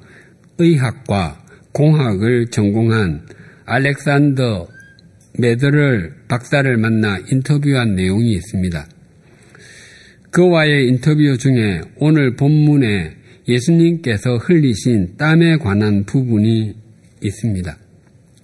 의학과 0.58 1.42
공학을 1.72 2.48
전공한 2.50 3.26
알렉산더 3.64 4.79
메더를 5.38 6.14
박사를 6.28 6.76
만나 6.76 7.18
인터뷰한 7.30 7.94
내용이 7.94 8.32
있습니다. 8.32 8.88
그와의 10.30 10.88
인터뷰 10.88 11.36
중에 11.38 11.80
오늘 11.96 12.36
본문에 12.36 13.16
예수님께서 13.48 14.36
흘리신 14.36 15.16
땀에 15.16 15.56
관한 15.56 16.04
부분이 16.04 16.74
있습니다. 17.22 17.76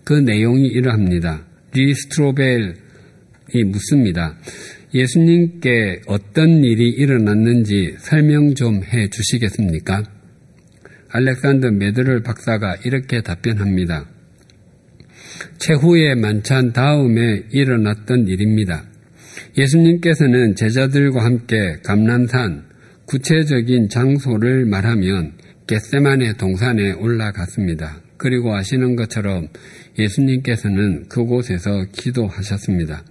그 0.05 0.15
내용이 0.15 0.67
이러합니다. 0.69 1.45
리 1.73 1.95
스트로벨이 1.95 2.75
묻습니다. 3.67 4.37
예수님께 4.95 6.03
어떤 6.07 6.65
일이 6.65 6.89
일어났는지 6.91 7.97
설명 7.99 8.55
좀 8.55 8.83
해 8.83 9.09
주시겠습니까? 9.09 10.03
알렉산더 11.11 11.71
메드를 11.73 12.23
박사가 12.23 12.77
이렇게 12.85 13.21
답변합니다. 13.21 14.07
최후의 15.59 16.17
만찬 16.17 16.73
다음에 16.73 17.43
일어났던 17.51 18.29
일입니다. 18.29 18.85
예수님께서는 19.59 20.55
제자들과 20.55 21.25
함께 21.25 21.77
감남산 21.85 22.65
구체적인 23.07 23.89
장소를 23.89 24.67
말하면 24.67 25.33
겟세만의 25.67 26.35
동산에 26.35 26.93
올라갔습니다. 26.93 28.01
그리고 28.17 28.55
아시는 28.55 28.97
것처럼 28.97 29.49
예수님께서는 29.99 31.09
그곳에서 31.09 31.85
기도하셨습니다. 31.93 33.05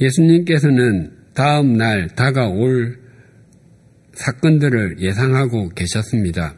예수님께서는 0.00 1.12
다음 1.34 1.74
날 1.74 2.08
다가올 2.08 2.98
사건들을 4.14 5.00
예상하고 5.00 5.70
계셨습니다. 5.70 6.56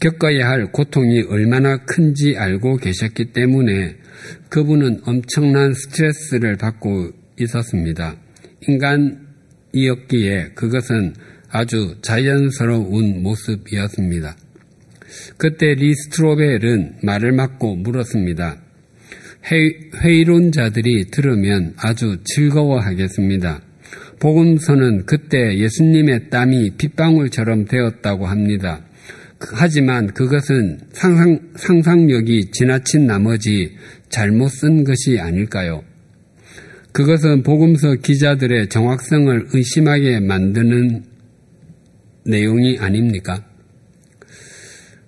겪어야 0.00 0.48
할 0.48 0.72
고통이 0.72 1.24
얼마나 1.28 1.76
큰지 1.84 2.36
알고 2.36 2.78
계셨기 2.78 3.32
때문에 3.32 3.96
그분은 4.48 5.02
엄청난 5.04 5.74
스트레스를 5.74 6.56
받고 6.56 7.10
있었습니다. 7.38 8.16
인간이었기에 8.66 10.52
그것은 10.54 11.14
아주 11.50 11.96
자연스러운 12.00 13.22
모습이었습니다. 13.22 14.36
그때 15.36 15.74
리스트로벨은 15.74 17.00
말을 17.02 17.32
막고 17.32 17.76
물었습니다. 17.76 18.62
회의론자들이 19.96 21.10
들으면 21.10 21.74
아주 21.76 22.18
즐거워하겠습니다. 22.24 23.62
복음서는 24.20 25.06
그때 25.06 25.58
예수님의 25.58 26.30
땀이 26.30 26.76
빗방울처럼 26.76 27.64
되었다고 27.64 28.26
합니다. 28.26 28.84
하지만 29.40 30.08
그것은 30.08 30.78
상상, 30.92 31.40
상상력이 31.56 32.50
지나친 32.52 33.06
나머지 33.06 33.74
잘못 34.10 34.48
쓴 34.48 34.84
것이 34.84 35.18
아닐까요? 35.18 35.82
그것은 36.92 37.42
복음서 37.42 37.94
기자들의 37.94 38.68
정확성을 38.68 39.48
의심하게 39.52 40.20
만드는 40.20 41.04
내용이 42.26 42.78
아닙니까? 42.78 43.44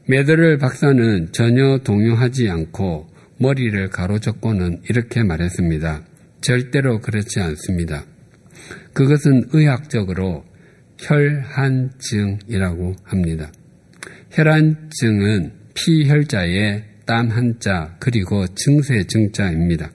메드를 0.07 0.59
박사는 0.59 1.29
전혀 1.33 1.79
동요하지 1.79 2.49
않고 2.49 3.09
머리를 3.38 3.90
가로젓고는 3.90 4.83
이렇게 4.88 5.23
말했습니다. 5.23 6.07
절대로 6.40 7.01
그렇지 7.01 7.40
않습니다. 7.40 8.05
그것은 8.95 9.49
의학적으로 9.53 10.45
혈한증이라고 10.99 12.95
합니다. 13.05 13.51
혈한증은 14.33 15.53
피혈자의 15.75 16.85
땀 17.05 17.29
한자 17.29 17.97
그리고 17.99 18.47
증세 18.55 19.05
증자입니다. 19.07 19.92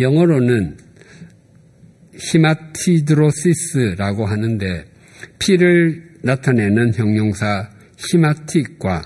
영어로는 0.00 0.78
hematidrosis라고 2.14 4.24
하는데 4.24 4.86
피를 5.38 6.14
나타내는 6.22 6.94
형용사 6.94 7.68
hematic과 7.98 9.02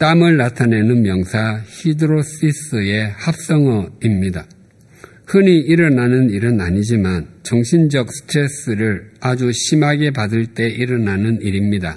땀을 0.00 0.36
나타내는 0.36 1.02
명사 1.02 1.62
hidrosis의 1.64 3.10
합성어입니다. 3.10 4.46
흔히 5.26 5.60
일어나는 5.60 6.30
일은 6.30 6.60
아니지만 6.60 7.28
정신적 7.44 8.08
스트레스를 8.12 9.12
아주 9.20 9.52
심하게 9.52 10.10
받을 10.10 10.46
때 10.46 10.68
일어나는 10.68 11.40
일입니다. 11.40 11.96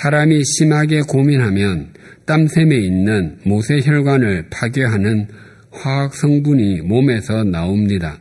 사람이 0.00 0.42
심하게 0.44 1.02
고민하면 1.02 1.92
땀샘에 2.24 2.74
있는 2.74 3.38
모세혈관을 3.44 4.48
파괴하는 4.48 5.28
화학 5.70 6.14
성분이 6.14 6.80
몸에서 6.82 7.44
나옵니다. 7.44 8.18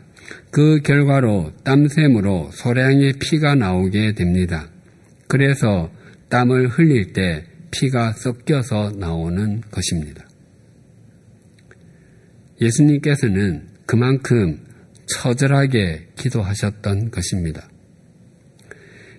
그 0.52 0.82
결과로 0.82 1.54
땀샘으로 1.64 2.50
소량의 2.52 3.14
피가 3.22 3.56
나오게 3.56 4.14
됩니다. 4.16 4.68
그래서 5.30 5.90
땀을 6.28 6.68
흘릴 6.68 7.14
때 7.14 7.46
피가 7.72 8.12
섞여서 8.12 8.96
나오는 8.98 9.62
것입니다. 9.72 10.28
예수님께서는 12.60 13.68
그만큼 13.86 14.60
처절하게 15.06 16.10
기도하셨던 16.18 17.12
것입니다. 17.12 17.70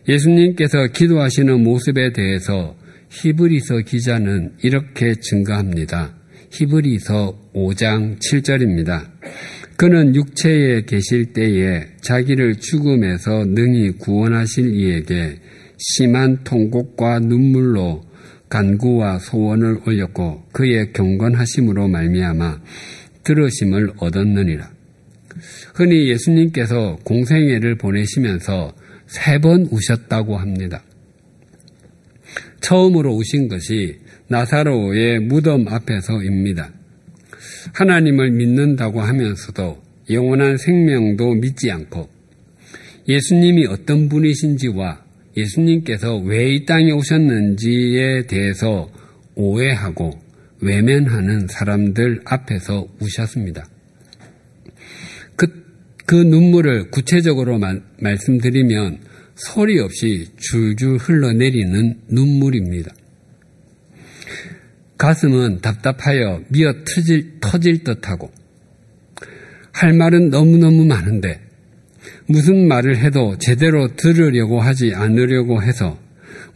예수님께서 0.08 0.86
기도하시는 0.88 1.62
모습에 1.62 2.12
대해서 2.12 2.76
히브리서 3.10 3.80
기자는 3.80 4.54
이렇게 4.62 5.14
증가합니다. 5.14 6.16
히브리서 6.52 7.52
5장 7.54 8.18
7절입니다. 8.18 9.10
그는 9.76 10.14
육체에 10.14 10.82
계실 10.82 11.32
때에 11.32 11.86
자기를 12.02 12.56
죽음에서 12.56 13.44
능히 13.46 13.92
구원하실 13.92 14.74
이에게 14.74 15.36
심한 15.78 16.44
통곡과 16.44 17.20
눈물로 17.20 18.02
간구와 18.48 19.20
소원을 19.20 19.78
올렸고 19.86 20.48
그의 20.52 20.92
경건하심으로 20.92 21.88
말미암아 21.88 22.60
들으심을 23.24 23.92
얻었느니라. 23.98 24.70
흔히 25.74 26.08
예수님께서 26.08 26.98
공생애를 27.04 27.76
보내시면서 27.78 28.74
세 29.10 29.40
번 29.40 29.66
우셨다고 29.72 30.36
합니다. 30.36 30.84
처음으로 32.60 33.12
우신 33.16 33.48
것이 33.48 33.96
나사로의 34.28 35.18
무덤 35.18 35.66
앞에서입니다. 35.66 36.70
하나님을 37.72 38.30
믿는다고 38.30 39.00
하면서도 39.00 39.82
영원한 40.10 40.56
생명도 40.56 41.34
믿지 41.34 41.70
않고 41.72 42.08
예수님이 43.08 43.66
어떤 43.66 44.08
분이신지와 44.08 45.04
예수님께서 45.36 46.16
왜 46.18 46.54
이 46.54 46.64
땅에 46.64 46.92
오셨는지에 46.92 48.26
대해서 48.28 48.90
오해하고 49.34 50.10
외면하는 50.60 51.48
사람들 51.48 52.20
앞에서 52.24 52.86
우셨습니다. 53.00 53.66
그, 56.10 56.16
그 56.16 56.22
눈물을 56.24 56.90
구체적으로 56.90 57.60
마, 57.60 57.72
말씀드리면 58.00 58.98
소리 59.36 59.78
없이 59.78 60.26
줄줄 60.36 60.96
흘러내리는 60.96 62.00
눈물입니다. 62.08 62.92
가슴은 64.98 65.60
답답하여 65.60 66.42
미어 66.48 66.74
터질, 66.84 67.38
터질 67.40 67.84
듯하고 67.84 68.32
할 69.72 69.92
말은 69.92 70.30
너무너무 70.30 70.84
많은데 70.84 71.40
무슨 72.26 72.66
말을 72.66 72.98
해도 72.98 73.38
제대로 73.38 73.94
들으려고 73.94 74.60
하지 74.60 74.92
않으려고 74.92 75.62
해서 75.62 75.96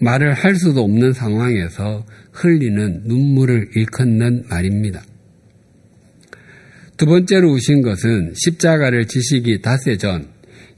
말을 0.01 0.35
할 0.35 0.57
수도 0.57 0.83
없는 0.83 1.12
상황에서 1.12 2.05
흘리는 2.33 3.03
눈물을 3.05 3.71
일컫는 3.77 4.47
말입니다. 4.51 5.05
두 6.96 7.07
번째로 7.07 7.50
우신 7.52 7.83
것은 7.83 8.35
십자가를 8.37 9.07
지시기 9.07 9.61
닷새 9.62 9.96
전 9.96 10.28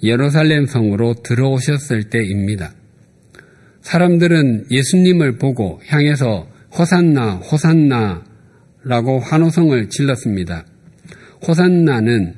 예루살렘 0.03 0.67
성으로 0.67 1.15
들어오셨을 1.23 2.05
때입니다. 2.05 2.73
사람들은 3.83 4.67
예수님을 4.71 5.39
보고 5.39 5.81
향해서 5.87 6.49
호산나, 6.77 7.37
호산나 7.37 8.25
라고 8.83 9.19
환호성을 9.21 9.89
질렀습니다. 9.91 10.65
호산나는 11.47 12.35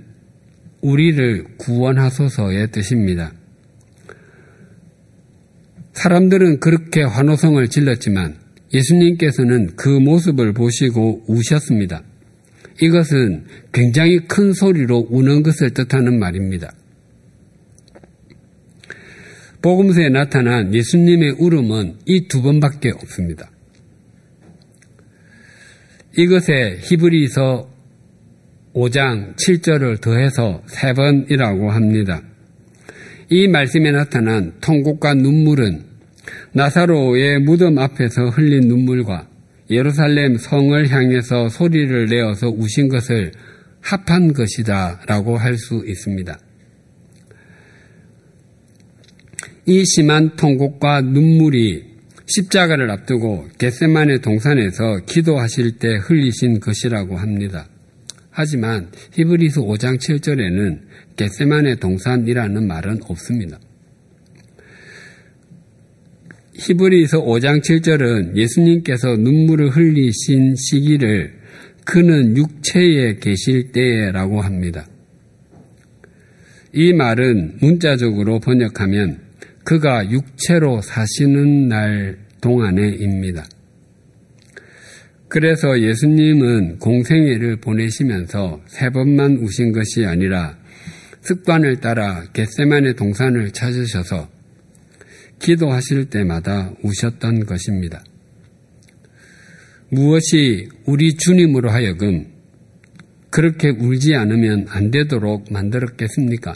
우리를 0.81 1.45
구원하소서의 1.59 2.71
뜻입니다. 2.73 3.33
사람들은 5.93 6.61
그렇게 6.61 7.03
환호성을 7.03 7.67
질렀지만 7.69 8.37
예수님께서는 8.73 9.77
그 9.77 9.89
모습을 9.89 10.53
보시고 10.53 11.25
우셨습니다. 11.27 12.03
이것은 12.81 13.45
굉장히 13.73 14.19
큰 14.21 14.53
소리로 14.53 15.09
우는 15.11 15.43
것을 15.43 15.71
뜻하는 15.71 16.19
말입니다. 16.19 16.73
복음서에 19.61 20.09
나타난 20.09 20.73
예수님의 20.73 21.37
울음은 21.39 21.97
이 22.07 22.29
두 22.29 22.43
번밖에 22.43 22.91
없습니다. 22.91 23.51
이것에 26.17 26.79
히브리서 26.81 27.69
5장 28.75 29.35
7절을 29.37 30.01
더해서 30.01 30.63
세 30.67 30.93
번이라고 30.93 31.71
합니다. 31.71 32.23
이 33.31 33.49
말씀에 33.49 33.91
나타난 33.91 34.55
통곡과 34.61 35.15
눈물은 35.15 35.85
나사로의 36.53 37.41
무덤 37.41 37.79
앞에서 37.79 38.31
흘린 38.31 38.69
눈물과 38.69 39.28
예루살렘 39.71 40.37
성을 40.37 40.89
향해서 40.89 41.49
소리를 41.49 42.07
내어서 42.07 42.49
우신 42.49 42.89
것을 42.89 43.33
합한 43.81 44.33
것이다 44.33 45.03
라고 45.07 45.37
할 45.37 45.57
수 45.57 45.85
있습니다. 45.87 46.39
이 49.67 49.85
심한 49.85 50.35
통곡과 50.37 51.03
눈물이 51.03 51.85
십자가를 52.27 52.91
앞두고 52.91 53.49
겟세만의 53.59 54.21
동산에서 54.21 55.01
기도하실 55.07 55.79
때 55.79 55.97
흘리신 55.97 56.61
것이라고 56.61 57.17
합니다. 57.17 57.69
하지만 58.31 58.91
히브리서 59.13 59.63
5장 59.63 59.99
7절에는 59.99 60.81
겟세만의 61.17 61.81
동산이라는 61.81 62.67
말은 62.67 63.01
없습니다. 63.09 63.59
히브리서 66.59 67.25
5장 67.25 67.63
7절은 67.63 68.37
예수님께서 68.37 69.17
눈물을 69.17 69.71
흘리신 69.71 70.57
시기를 70.57 71.33
그는 71.85 72.37
육체에 72.37 73.17
계실 73.21 73.71
때라고 73.71 74.41
합니다. 74.41 74.85
이 76.73 76.93
말은 76.93 77.59
문자적으로 77.61 78.41
번역하면 78.41 79.21
그가 79.65 80.11
육체로 80.11 80.83
사시는 80.83 81.69
날 81.69 82.19
동안에입니다. 82.41 83.45
그래서 85.29 85.81
예수님은 85.81 86.79
공생애를 86.79 87.61
보내시면서 87.61 88.61
세 88.67 88.91
번만 88.91 89.37
우신 89.37 89.73
것이 89.73 90.05
아니라 90.05 90.59
습관을 91.21 91.77
따라 91.77 92.25
겟세만의 92.33 92.97
동산을 92.97 93.53
찾으셔서 93.53 94.38
기도하실 95.41 96.11
때마다 96.11 96.73
우셨던 96.83 97.47
것입니다. 97.47 98.03
무엇이 99.91 100.69
우리 100.85 101.15
주님으로 101.17 101.71
하여금 101.71 102.27
그렇게 103.31 103.71
울지 103.71 104.15
않으면 104.15 104.67
안 104.69 104.91
되도록 104.91 105.53
만들었겠습니까? 105.53 106.55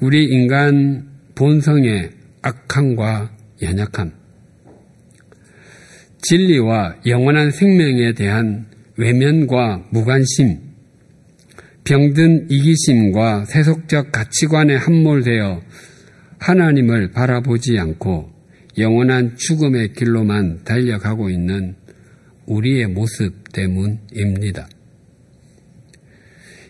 우리 0.00 0.24
인간 0.24 1.08
본성에 1.34 2.10
악함과 2.42 3.36
연약함, 3.62 4.12
진리와 6.22 7.02
영원한 7.06 7.50
생명에 7.50 8.12
대한 8.14 8.66
외면과 8.96 9.86
무관심, 9.90 10.71
병든 11.84 12.48
이기심과 12.50 13.46
세속적 13.46 14.12
가치관에 14.12 14.76
함몰되어 14.76 15.62
하나님을 16.38 17.10
바라보지 17.12 17.78
않고 17.78 18.30
영원한 18.78 19.36
죽음의 19.36 19.92
길로만 19.94 20.64
달려가고 20.64 21.28
있는 21.28 21.74
우리의 22.46 22.86
모습 22.88 23.52
때문입니다. 23.52 24.68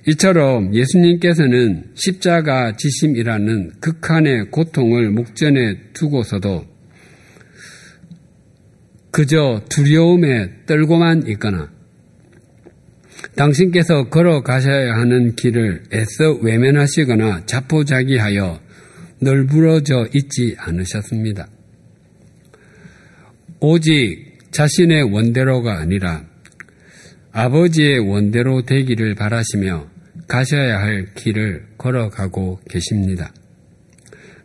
이처럼 0.09 0.75
예수님께서는 0.75 1.93
십자가 1.95 2.77
지심이라는 2.77 3.73
극한의 3.81 4.51
고통을 4.51 5.11
목전에 5.11 5.77
두고서도 5.93 6.65
그저 9.13 9.63
두려움에 9.69 10.65
떨고만 10.67 11.29
있거나 11.29 11.72
당신께서 13.37 14.09
걸어가셔야 14.09 14.95
하는 14.95 15.35
길을 15.35 15.85
애써 15.93 16.33
외면하시거나 16.43 17.47
자포자기하여 17.47 18.61
널브러져 19.21 20.09
있지 20.15 20.57
않으셨습니다. 20.59 21.49
오직 23.61 24.39
자신의 24.51 25.05
원대로가 25.13 25.79
아니라 25.79 26.25
아버지의 27.31 28.01
원대로 28.01 28.63
되기를 28.63 29.15
바라시며 29.15 29.89
가셔야 30.29 30.81
할 30.81 31.15
길을 31.15 31.67
걸어가고 31.79 32.61
계십니다. 32.69 33.33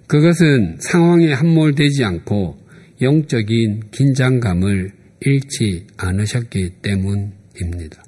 그것은 0.08 0.78
상황에 0.80 1.34
함몰되지 1.34 2.04
않고 2.06 2.58
영적인 3.02 3.90
긴장감을 3.92 4.92
잃지 5.22 5.88
않으셨기 5.98 6.76
때문입니다. 6.82 8.04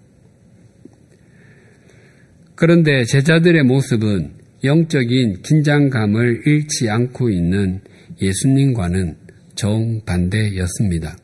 그런데 2.59 3.05
제자들의 3.05 3.63
모습은 3.63 4.31
영적인 4.65 5.43
긴장감을 5.43 6.41
잃지 6.45 6.89
않고 6.89 7.29
있는 7.29 7.79
예수님과는 8.21 9.15
정반대였습니다. 9.55 11.15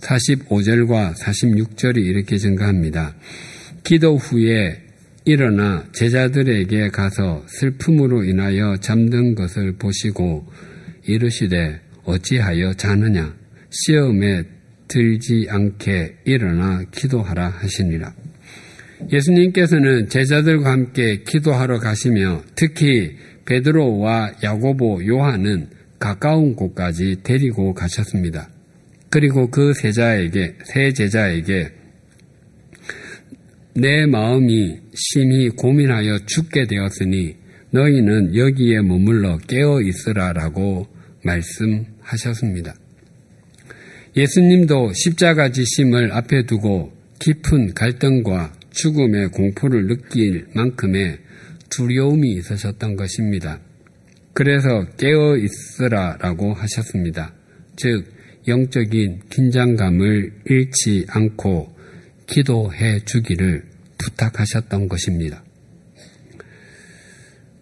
45절과 0.00 1.14
46절이 1.14 1.98
이렇게 1.98 2.38
증가합니다. 2.38 3.14
기도 3.84 4.16
후에 4.16 4.80
일어나 5.26 5.84
제자들에게 5.92 6.88
가서 6.88 7.44
슬픔으로 7.48 8.24
인하여 8.24 8.78
잠든 8.78 9.34
것을 9.34 9.76
보시고 9.76 10.46
이르시되 11.04 11.80
어찌하여 12.04 12.72
자느냐 12.72 13.36
시험에 13.68 14.44
들지 14.88 15.48
않게 15.50 16.14
일어나 16.24 16.82
기도하라 16.92 17.50
하시니라. 17.50 18.21
예수님께서는 19.10 20.08
제자들과 20.08 20.70
함께 20.70 21.22
기도하러 21.26 21.78
가시며 21.78 22.42
특히 22.54 23.16
베드로와 23.44 24.34
야고보, 24.42 25.06
요한은 25.06 25.68
가까운 25.98 26.54
곳까지 26.54 27.18
데리고 27.22 27.74
가셨습니다. 27.74 28.48
그리고 29.10 29.50
그 29.50 29.72
세자에게, 29.74 30.54
세 30.64 30.92
제자에게 30.92 31.70
내 33.74 34.06
마음이 34.06 34.78
심히 34.94 35.48
고민하여 35.48 36.18
죽게 36.26 36.66
되었으니 36.66 37.36
너희는 37.70 38.36
여기에 38.36 38.82
머물러 38.82 39.38
깨어 39.46 39.80
있으라라고 39.80 40.86
말씀하셨습니다. 41.24 42.74
예수님도 44.16 44.92
십자가 44.92 45.50
지심을 45.50 46.12
앞에 46.12 46.44
두고 46.44 46.92
깊은 47.18 47.72
갈등과 47.74 48.52
죽음의 48.72 49.28
공포를 49.28 49.86
느낄 49.86 50.46
만큼의 50.54 51.18
두려움이 51.70 52.32
있으셨던 52.32 52.96
것입니다. 52.96 53.60
그래서 54.34 54.86
깨어 54.96 55.36
있으라라고 55.36 56.54
하셨습니다. 56.54 57.34
즉, 57.76 58.04
영적인 58.48 59.22
긴장감을 59.28 60.32
잃지 60.46 61.06
않고 61.08 61.74
기도해 62.26 63.00
주기를 63.04 63.64
부탁하셨던 63.98 64.88
것입니다. 64.88 65.44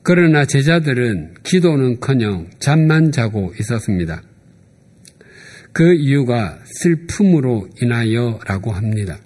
그러나 0.02 0.46
제자들은 0.46 1.34
기도는 1.42 2.00
커녕 2.00 2.48
잠만 2.58 3.12
자고 3.12 3.52
있었습니다. 3.60 4.22
그 5.72 5.94
이유가 5.94 6.58
슬픔으로 6.64 7.68
인하여라고 7.80 8.72
합니다. 8.72 9.18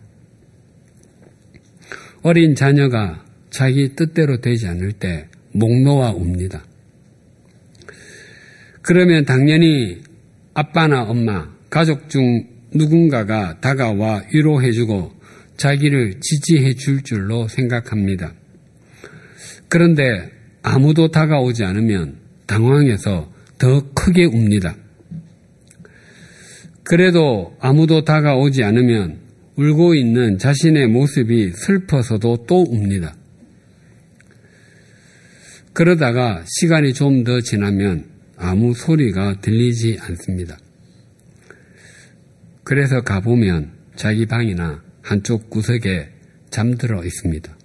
어린 2.25 2.57
자녀가 2.57 3.25
자기 3.51 3.95
뜻대로 3.95 4.41
되지 4.41 4.67
않을 4.67 4.95
때 4.95 5.29
목 5.57 5.83
놓아 5.83 6.11
옵니다. 6.11 6.65
그러면 8.83 9.25
당연히 9.25 10.03
아빠나 10.53 11.05
엄마, 11.05 11.49
가족 11.71 12.11
중 12.11 12.49
누군가가 12.73 13.61
다가와 13.61 14.25
위로해주고 14.33 15.13
자기를 15.57 16.21
지지해 16.21 16.75
줄 16.75 17.03
줄로 17.03 17.47
생각합니다. 17.47 18.35
그런데 19.69 20.33
아무도 20.63 21.13
다가오지 21.13 21.65
않으면 21.65 22.19
당황해서 22.47 23.33
더 23.59 23.93
크게 23.95 24.25
웁니다. 24.25 24.75
그래도 26.83 27.57
아무도 27.61 28.05
다가오지 28.05 28.65
않으면 28.65 29.21
울고 29.57 29.95
있는 29.95 30.38
자신의 30.38 30.88
모습이 30.88 31.53
슬퍼서도 31.53 32.45
또 32.47 32.64
웁니다. 32.64 33.14
그러다가 35.73 36.45
시간이 36.47 36.95
좀 36.95 37.25
더 37.25 37.40
지나면 37.40 38.07
아무 38.37 38.75
소리가 38.75 39.40
들리지 39.40 39.99
않습니다. 40.01 40.59
그래서 42.64 43.03
가보면 43.03 43.73
자기 43.97 44.27
방이나 44.27 44.83
한쪽 45.03 45.51
구석에 45.51 46.09
잠들어 46.51 47.05
있습니다. 47.05 47.57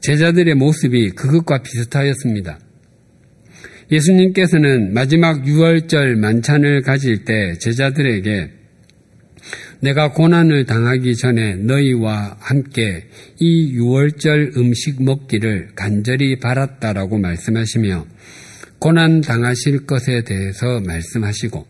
제자들의 0.00 0.54
모습이 0.54 1.10
그것과 1.10 1.62
비슷하였습니다. 1.62 2.58
예수님께서는 3.90 4.92
마지막 4.94 5.42
6월절 5.44 6.16
만찬을 6.16 6.82
가질 6.82 7.24
때 7.24 7.54
제자들에게 7.58 8.63
내가 9.84 10.12
고난을 10.12 10.64
당하기 10.64 11.14
전에 11.14 11.56
너희와 11.56 12.38
함께 12.40 13.06
이 13.38 13.76
6월절 13.76 14.56
음식 14.56 15.02
먹기를 15.02 15.72
간절히 15.74 16.38
바랐다라고 16.38 17.18
말씀하시며 17.18 18.06
고난 18.78 19.20
당하실 19.20 19.84
것에 19.84 20.24
대해서 20.24 20.80
말씀하시고 20.80 21.66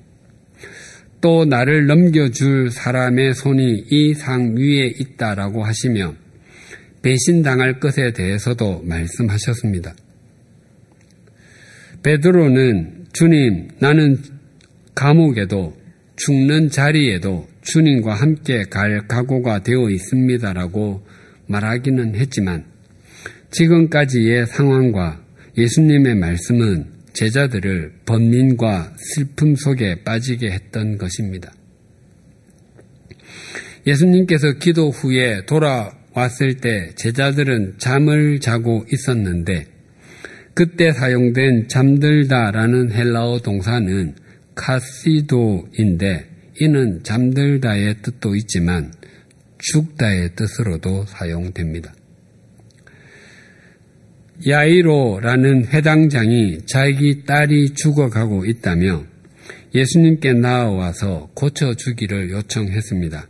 또 1.21 1.45
나를 1.45 1.87
넘겨줄 1.87 2.71
사람의 2.71 3.35
손이 3.35 3.87
이 3.91 4.15
상 4.15 4.55
위에 4.57 4.93
있다라고 4.97 5.65
하시며 5.65 6.15
배신당할 7.03 7.81
것에 7.81 8.13
대해서도 8.13 8.83
말씀하셨습니다. 8.85 9.93
베드로는 12.05 13.07
주님, 13.13 13.69
나는 13.81 14.19
감옥에도 14.95 15.77
죽는 16.17 16.71
자리에도 16.71 17.49
주님과 17.65 18.15
함께 18.15 18.65
갈 18.65 19.07
각오가 19.09 19.63
되어 19.63 19.91
있습니다라고 19.91 21.05
말하기는 21.49 22.15
했지만 22.15 22.65
지금까지의 23.51 24.47
상황과 24.47 25.23
예수님의 25.57 26.17
말씀은 26.17 26.87
제자들을 27.13 27.93
번민과 28.07 28.95
슬픔 28.97 29.55
속에 29.55 30.03
빠지게 30.03 30.51
했던 30.51 30.99
것입니다. 30.99 31.53
예수님께서 33.87 34.55
기도 34.55 34.91
후에 34.91 35.47
돌아왔을 35.47 36.57
때 36.61 36.91
제자들은 36.97 37.75
잠을 37.79 38.41
자고 38.41 38.85
있었는데 38.93 39.67
그때 40.55 40.93
사용된 40.93 41.69
잠들다라는 41.69 42.93
헬라어 42.93 43.41
동사는 43.41 44.15
카시도인데 44.55 46.34
이는 46.61 47.03
잠들다의 47.03 48.03
뜻도 48.03 48.37
있지만 48.37 48.93
죽다의 49.59 50.37
뜻으로도 50.37 51.07
사용됩니다. 51.07 51.95
야이로라는 54.47 55.67
회당장이 55.67 56.67
자기 56.67 57.25
딸이 57.25 57.75
죽어가고 57.75 58.45
있다며 58.45 59.05
예수님께 59.75 60.35
나와서 60.35 61.31
고쳐주기를 61.35 62.31
요청했습니다. 62.31 63.29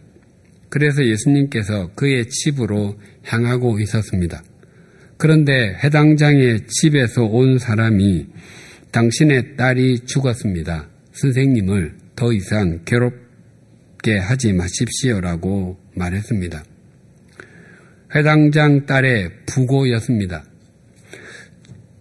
그래서 0.68 1.06
예수님께서 1.06 1.90
그의 1.94 2.28
집으로 2.28 2.98
향하고 3.22 3.78
있었습니다. 3.80 4.42
그런데 5.16 5.78
해당장의 5.82 6.66
집에서 6.66 7.22
온 7.22 7.58
사람이 7.58 8.26
당신의 8.90 9.56
딸이 9.56 10.00
죽었습니다. 10.06 10.88
선생님을 11.14 11.94
더 12.16 12.32
이상 12.32 12.80
괴롭게 12.84 14.18
하지 14.18 14.52
마십시오라고 14.52 15.78
말했습니다. 15.94 16.64
회당장 18.14 18.86
딸의 18.86 19.30
부고였습니다. 19.46 20.44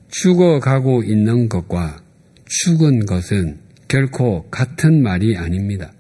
죽어가고 0.10 1.04
있는 1.04 1.50
것과 1.50 2.04
죽은 2.46 3.06
것은 3.06 3.60
결코 3.88 4.50
같은 4.50 5.02
말이 5.02 5.36
아닙니다. 5.38 5.92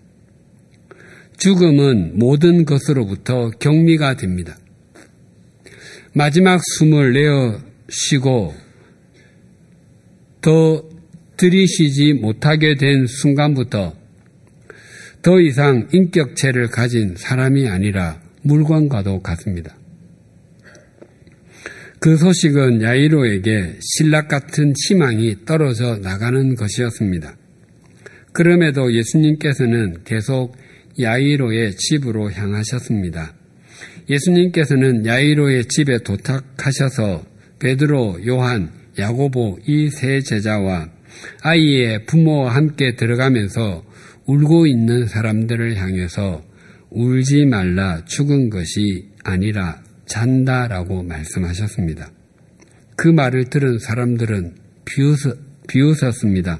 죽음은 1.38 2.18
모든 2.20 2.66
것으로부터 2.66 3.50
경미가 3.60 4.18
됩니다. 4.18 4.58
마지막 6.14 6.62
숨을 6.78 7.14
내어 7.14 7.60
쉬고 7.90 8.54
더 10.42 10.84
들이쉬지 11.44 12.14
못하게 12.14 12.76
된 12.76 13.06
순간부터 13.06 13.94
더 15.22 15.42
이상 15.42 15.90
인격체를 15.92 16.70
가진 16.70 17.16
사람이 17.18 17.68
아니라 17.68 18.22
물건과도 18.44 19.22
같습니다. 19.22 19.76
그 22.00 22.16
소식은 22.16 22.82
야이로에게 22.82 23.76
신락 23.82 24.30
같은 24.30 24.74
희망이 24.88 25.44
떨어져 25.46 25.98
나가는 25.98 26.56
것이었습니다. 26.56 27.36
그럼에도 28.32 28.94
예수님께서는 28.94 30.06
계속 30.06 30.56
야이로의 30.98 31.76
집으로 31.76 32.32
향하셨습니다. 32.32 33.34
예수님께서는 34.10 35.06
야이로의 35.06 35.66
집에 35.66 35.98
도착하셔서 36.04 37.26
베드로, 37.60 38.26
요한, 38.28 38.72
야고보 38.98 39.60
이 39.68 39.90
세 39.90 40.22
제자와 40.22 40.93
아이의 41.42 42.06
부모와 42.06 42.56
함께 42.56 42.96
들어가면서 42.96 43.84
울고 44.26 44.68
있는 44.68 45.08
사람들을 45.08 45.76
향해서 45.76 46.44
울지 46.90 47.46
말라 47.46 48.06
죽은 48.06 48.50
것이 48.50 49.10
아니라 49.24 49.82
잔다라고 50.06 51.04
말씀하셨습니다. 51.04 52.12
그 52.96 53.08
말을 53.08 53.46
들은 53.46 53.80
사람들은 53.80 54.56
비웃, 54.86 55.18
비웃었습니다. 55.68 56.60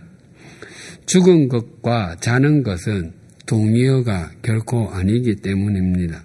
죽은 1.06 1.50
것과 1.50 2.16
자는 2.20 2.64
것은 2.64 3.14
동의어가 3.46 4.32
결코 4.42 4.90
아니기 4.90 5.36
때문입니다. 5.36 6.24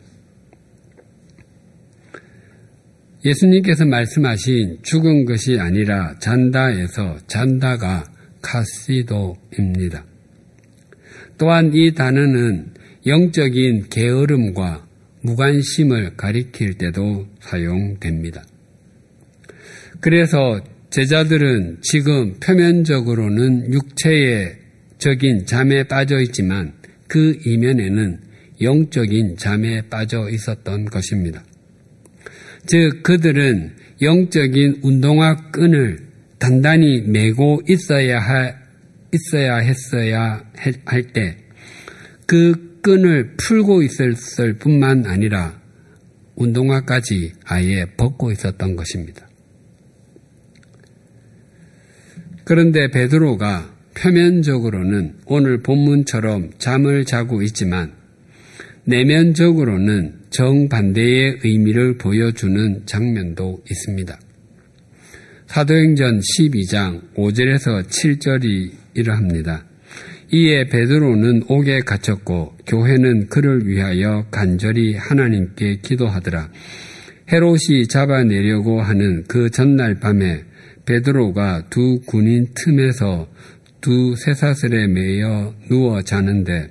예수님께서 3.24 3.84
말씀하신 3.84 4.78
죽은 4.82 5.24
것이 5.24 5.58
아니라 5.58 6.16
잔다에서 6.20 7.18
잔다가 7.26 8.04
카시도입니다. 8.42 10.04
또한 11.36 11.70
이 11.74 11.92
단어는 11.92 12.74
영적인 13.06 13.88
게으름과 13.88 14.86
무관심을 15.22 16.16
가리킬 16.16 16.74
때도 16.74 17.26
사용됩니다. 17.40 18.44
그래서 20.00 20.60
제자들은 20.90 21.78
지금 21.82 22.34
표면적으로는 22.40 23.72
육체의 23.72 24.56
적인 24.98 25.46
잠에 25.46 25.84
빠져 25.84 26.20
있지만 26.20 26.72
그 27.08 27.38
이면에는 27.44 28.20
영적인 28.60 29.36
잠에 29.36 29.82
빠져 29.82 30.28
있었던 30.30 30.86
것입니다. 30.86 31.44
즉, 32.66 33.02
그들은 33.02 33.76
영적인 34.02 34.80
운동화 34.82 35.50
끈을 35.50 36.07
단단히 36.38 37.02
메고 37.02 37.60
있어야 37.68 38.18
하, 38.18 38.54
있어야 39.12 39.56
했어야 39.56 40.44
할 40.84 41.12
때, 41.12 41.36
그 42.26 42.80
끈을 42.82 43.36
풀고 43.36 43.82
있었을 43.82 44.54
뿐만 44.58 45.06
아니라 45.06 45.60
운동화까지 46.36 47.32
아예 47.44 47.84
벗고 47.96 48.30
있었던 48.30 48.76
것입니다. 48.76 49.28
그런데 52.44 52.90
베드로가 52.90 53.74
표면적으로는 53.94 55.16
오늘 55.26 55.62
본문처럼 55.62 56.52
잠을 56.58 57.04
자고 57.04 57.42
있지만 57.42 57.92
내면적으로는 58.84 60.14
정반대의 60.30 61.40
의미를 61.44 61.98
보여주는 61.98 62.86
장면도 62.86 63.64
있습니다. 63.70 64.18
사도행전 65.48 66.20
12장 66.20 67.14
5절에서 67.14 67.88
7절이 67.88 68.70
이러합니다. 68.92 69.64
이에 70.30 70.66
베드로는 70.66 71.44
옥에 71.48 71.80
갇혔고 71.80 72.58
교회는 72.66 73.28
그를 73.28 73.66
위하여 73.66 74.26
간절히 74.30 74.94
하나님께 74.94 75.78
기도하더라. 75.80 76.50
헤롯이 77.32 77.88
잡아내려고 77.88 78.82
하는 78.82 79.24
그 79.26 79.48
전날 79.48 79.98
밤에 80.00 80.44
베드로가 80.84 81.70
두 81.70 82.00
군인 82.04 82.48
틈에서 82.54 83.26
두 83.80 84.16
쇠사슬에 84.16 84.86
매여 84.86 85.54
누워 85.70 86.02
자는데 86.02 86.68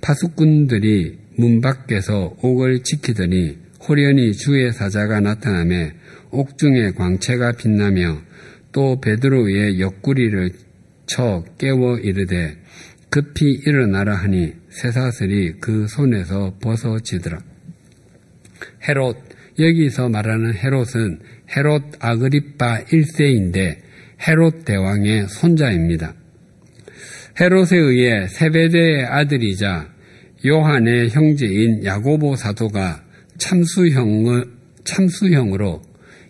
파수꾼들이 0.00 1.18
문 1.36 1.60
밖에서 1.60 2.36
옥을 2.42 2.82
지키더니 2.82 3.58
호련히 3.88 4.32
주의 4.32 4.72
사자가 4.72 5.20
나타나며 5.20 5.90
옥중에 6.30 6.92
광채가 6.92 7.52
빛나며 7.52 8.20
또 8.72 9.00
베드로의 9.00 9.80
옆구리를 9.80 10.50
쳐 11.06 11.44
깨워 11.58 11.98
이르되 11.98 12.56
급히 13.10 13.52
일어나라 13.66 14.14
하니 14.14 14.52
쇠사슬이 14.68 15.54
그 15.60 15.86
손에서 15.88 16.56
벗어지더라. 16.60 17.38
헤롯 18.88 19.16
여기서 19.58 20.08
말하는 20.08 20.54
헤롯은 20.54 21.20
헤롯 21.56 21.82
아그리파 21.98 22.84
1세인데 22.84 23.78
헤롯 24.26 24.64
대왕의 24.64 25.28
손자입니다. 25.28 26.14
헤롯에 27.40 27.76
의해 27.76 28.26
세베대의 28.28 29.04
아들이자 29.06 29.88
요한의 30.46 31.10
형제인 31.10 31.84
야고보 31.84 32.36
사도가 32.36 33.02
참수형을, 33.38 34.44
참수형으로 34.84 35.87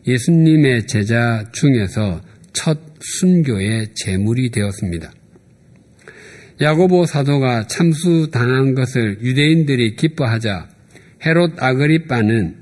예수님의 0.08 0.86
제자 0.86 1.44
중에서 1.52 2.22
첫 2.54 2.78
순교의 3.00 3.88
제물이 3.94 4.50
되었습니다. 4.50 5.12
야고보 6.60 7.04
사도가 7.04 7.66
참수당한 7.66 8.74
것을 8.74 9.18
유대인들이 9.22 9.96
기뻐하자 9.96 10.68
헤롯 11.24 11.62
아그리빠는 11.62 12.56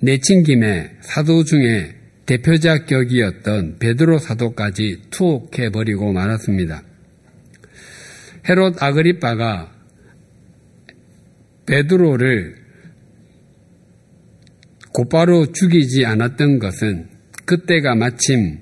내친 0.00 0.42
김에 0.42 0.92
사도 1.00 1.44
중에 1.44 1.94
대표자 2.26 2.84
격이었던 2.84 3.78
베드로 3.78 4.18
사도까지 4.18 5.02
투옥해버리고 5.10 6.12
말았습니다. 6.12 6.82
헤롯 8.48 8.82
아그리빠가 8.82 9.72
베드로를 11.66 12.65
곧바로 14.96 15.52
죽이지 15.52 16.06
않았던 16.06 16.58
것은 16.58 17.08
그때가 17.44 17.94
마침 17.94 18.60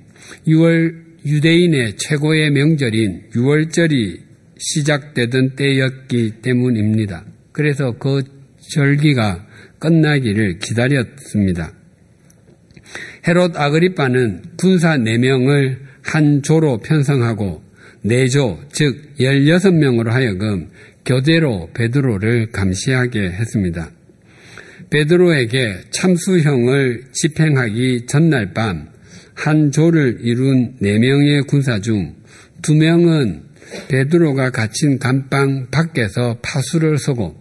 6월 0.48 0.92
유대인의 1.24 1.96
최고의 1.96 2.50
명절인 2.50 3.30
6월절이 3.32 4.18
시작되던 4.58 5.54
때였기 5.54 6.32
때문입니다. 6.42 7.24
그래서 7.52 7.92
그 7.92 8.24
절기가 8.58 9.46
끝나기를 9.78 10.58
기다렸습니다. 10.58 11.72
헤롯 13.28 13.56
아그리빠는 13.56 14.42
군사 14.56 14.96
4명을 14.98 15.78
한 16.02 16.42
조로 16.42 16.78
편성하고 16.78 17.62
4조, 18.04 18.58
즉 18.72 19.14
16명으로 19.20 20.08
하여금 20.08 20.68
교대로 21.06 21.70
베드로를 21.74 22.50
감시하게 22.50 23.20
했습니다. 23.20 23.92
베드로에게 24.94 25.80
참수형을 25.90 27.04
집행하기 27.12 28.06
전날 28.06 28.54
밤 28.54 28.94
한 29.34 29.72
조를 29.72 30.18
이룬 30.20 30.76
4명의 30.80 31.46
군사 31.46 31.80
중 31.80 32.14
2명은 32.62 33.42
베드로가 33.88 34.50
갇힌 34.50 34.98
감방 34.98 35.68
밖에서 35.70 36.38
파수를 36.40 36.98
쏘고 36.98 37.36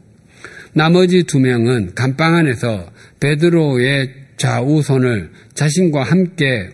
나머지 0.73 1.23
2명은 1.23 1.93
감방 1.93 2.35
안에서 2.35 2.91
베드로의 3.19 4.13
좌우손을 4.37 5.29
자신과 5.53 6.03
함께 6.03 6.69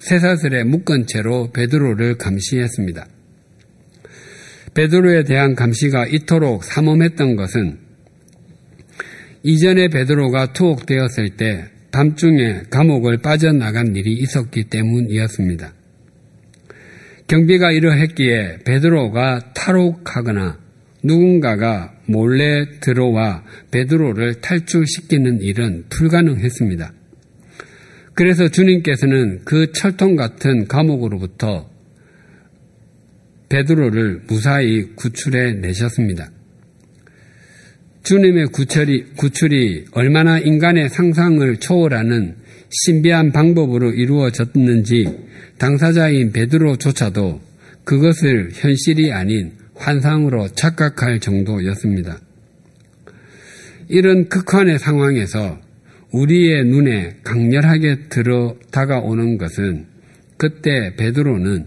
쇠사슬에 0.00 0.62
묶은 0.64 1.06
채로 1.06 1.50
베드로를 1.52 2.18
감시했습니다. 2.18 3.06
베드로에 4.74 5.24
대한 5.24 5.54
감시가 5.56 6.06
이토록 6.06 6.62
삼엄했던 6.62 7.34
것은 7.34 7.87
이전에 9.42 9.88
베드로가 9.88 10.52
투옥되었을 10.52 11.30
때 11.36 11.64
밤중에 11.90 12.62
감옥을 12.70 13.18
빠져나간 13.18 13.94
일이 13.96 14.12
있었기 14.14 14.64
때문이었습니다. 14.64 15.72
경비가 17.28 17.70
이러했기에 17.72 18.58
베드로가 18.64 19.52
탈옥하거나 19.54 20.58
누군가가 21.02 21.94
몰래 22.06 22.64
들어와 22.80 23.44
베드로를 23.70 24.40
탈출시키는 24.40 25.42
일은 25.42 25.84
불가능했습니다. 25.88 26.92
그래서 28.14 28.48
주님께서는 28.48 29.42
그 29.44 29.70
철통 29.72 30.16
같은 30.16 30.66
감옥으로부터 30.66 31.70
베드로를 33.48 34.22
무사히 34.26 34.94
구출해 34.96 35.52
내셨습니다. 35.54 36.30
주님의 38.02 38.46
구출이, 38.48 39.04
구출이 39.16 39.86
얼마나 39.92 40.38
인간의 40.38 40.88
상상을 40.88 41.56
초월하는 41.58 42.36
신비한 42.70 43.32
방법으로 43.32 43.92
이루어졌는지 43.92 45.06
당사자인 45.58 46.32
베드로조차도 46.32 47.40
그것을 47.84 48.50
현실이 48.52 49.12
아닌 49.12 49.52
환상으로 49.74 50.48
착각할 50.48 51.20
정도였습니다. 51.20 52.20
이런 53.88 54.28
극한의 54.28 54.78
상황에서 54.78 55.58
우리의 56.12 56.64
눈에 56.64 57.16
강렬하게 57.24 58.08
들어 58.08 58.56
다가오는 58.70 59.38
것은 59.38 59.86
그때 60.36 60.94
베드로는 60.96 61.66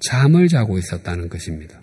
잠을 0.00 0.48
자고 0.48 0.78
있었다는 0.78 1.28
것입니다. 1.28 1.79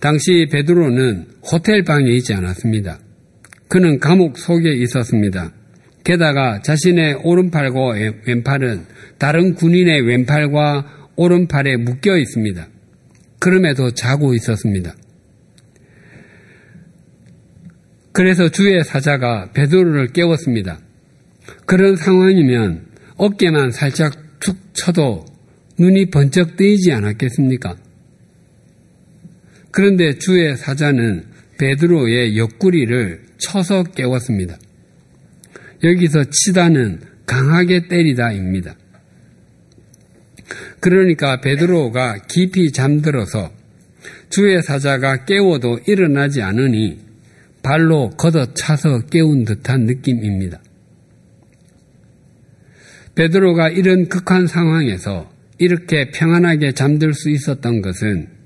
당시 0.00 0.48
베드로는 0.50 1.26
호텔 1.52 1.82
방에 1.84 2.10
있지 2.12 2.32
않았습니다. 2.32 2.98
그는 3.68 3.98
감옥 4.00 4.38
속에 4.38 4.72
있었습니다. 4.72 5.52
게다가 6.04 6.60
자신의 6.62 7.20
오른팔과 7.22 7.92
왼팔은 8.26 8.86
다른 9.18 9.54
군인의 9.54 10.00
왼팔과 10.06 11.08
오른팔에 11.16 11.76
묶여 11.76 12.16
있습니다. 12.16 12.66
그럼에도 13.38 13.90
자고 13.92 14.34
있었습니다. 14.34 14.94
그래서 18.12 18.48
주의 18.48 18.82
사자가 18.82 19.50
베드로를 19.52 20.08
깨웠습니다. 20.08 20.80
그런 21.66 21.96
상황이면 21.96 22.86
어깨만 23.16 23.70
살짝 23.70 24.14
툭 24.40 24.56
쳐도 24.72 25.26
눈이 25.78 26.06
번쩍 26.06 26.56
뜨이지 26.56 26.92
않았겠습니까? 26.92 27.76
그런데 29.70 30.18
주의 30.18 30.56
사자는 30.56 31.24
베드로의 31.58 32.38
옆구리를 32.38 33.22
쳐서 33.38 33.84
깨웠습니다. 33.84 34.56
여기서 35.82 36.24
치다는 36.30 37.00
강하게 37.26 37.88
때리다입니다. 37.88 38.74
그러니까 40.80 41.40
베드로가 41.40 42.22
깊이 42.28 42.72
잠들어서 42.72 43.52
주의 44.30 44.60
사자가 44.62 45.24
깨워도 45.24 45.80
일어나지 45.86 46.42
않으니 46.42 46.98
발로 47.62 48.10
걷어차서 48.10 49.06
깨운 49.06 49.44
듯한 49.44 49.84
느낌입니다. 49.84 50.60
베드로가 53.14 53.68
이런 53.68 54.08
극한 54.08 54.46
상황에서 54.46 55.30
이렇게 55.58 56.10
평안하게 56.10 56.72
잠들 56.72 57.12
수 57.12 57.28
있었던 57.28 57.82
것은 57.82 58.39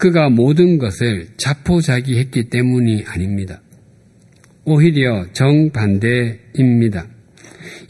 그가 0.00 0.30
모든 0.30 0.78
것을 0.78 1.28
자포자기했기 1.36 2.48
때문이 2.48 3.04
아닙니다. 3.06 3.60
오히려 4.64 5.26
정반대입니다. 5.34 7.06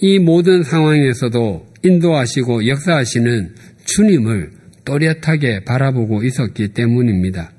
이 0.00 0.18
모든 0.18 0.64
상황에서도 0.64 1.66
인도하시고 1.84 2.66
역사하시는 2.66 3.54
주님을 3.84 4.50
또렷하게 4.84 5.62
바라보고 5.64 6.24
있었기 6.24 6.68
때문입니다. 6.74 7.52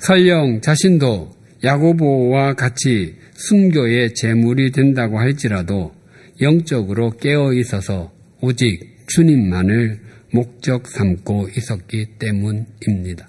설령 0.00 0.60
자신도 0.60 1.30
야고보와 1.62 2.54
같이 2.54 3.14
순교의 3.34 4.14
제물이 4.14 4.72
된다고 4.72 5.20
할지라도 5.20 5.92
영적으로 6.40 7.10
깨어 7.10 7.52
있어서 7.54 8.12
오직 8.40 8.80
주님만을 9.06 10.00
목적 10.32 10.88
삼고 10.88 11.50
있었기 11.56 12.06
때문입니다. 12.18 13.28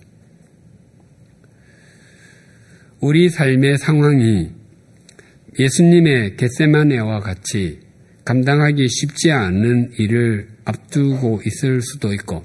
우리 2.99 3.29
삶의 3.29 3.77
상황이 3.77 4.49
예수님의 5.59 6.35
겟세마네와 6.35 7.19
같이 7.19 7.79
감당하기 8.25 8.87
쉽지 8.89 9.31
않은 9.31 9.91
일을 9.99 10.47
앞두고 10.65 11.41
있을 11.45 11.81
수도 11.83 12.11
있고 12.13 12.43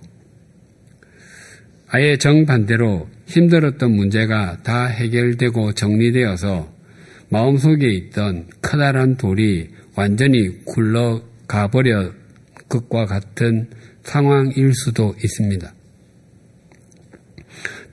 아예 1.89 2.19
정반대로 2.19 3.09
힘들었던 3.27 3.93
문제가 3.93 4.59
다 4.63 4.87
해결되고 4.87 5.73
정리되어서 5.73 6.71
마음속에 7.31 7.89
있던 7.89 8.49
커다란 8.61 9.17
돌이 9.17 9.71
완전히 9.97 10.65
굴러가 10.67 11.69
버려 11.69 12.13
것과 12.69 13.07
같은 13.07 13.71
상황일 14.03 14.75
수도 14.75 15.15
있습니다. 15.23 15.73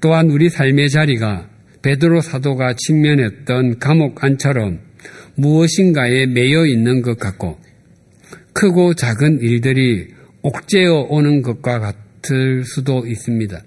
또한 0.01 0.29
우리 0.29 0.49
삶의 0.49 0.89
자리가 0.89 1.49
베드로 1.81 2.21
사도가 2.21 2.75
직면했던 2.77 3.79
감옥 3.79 4.23
안처럼 4.23 4.79
무엇인가에 5.35 6.25
매여 6.25 6.65
있는 6.65 7.01
것 7.01 7.17
같고 7.17 7.57
크고 8.53 8.93
작은 8.93 9.39
일들이 9.41 10.07
옥죄어 10.41 11.07
오는 11.09 11.41
것과 11.41 11.79
같을 11.79 12.63
수도 12.65 13.05
있습니다. 13.05 13.61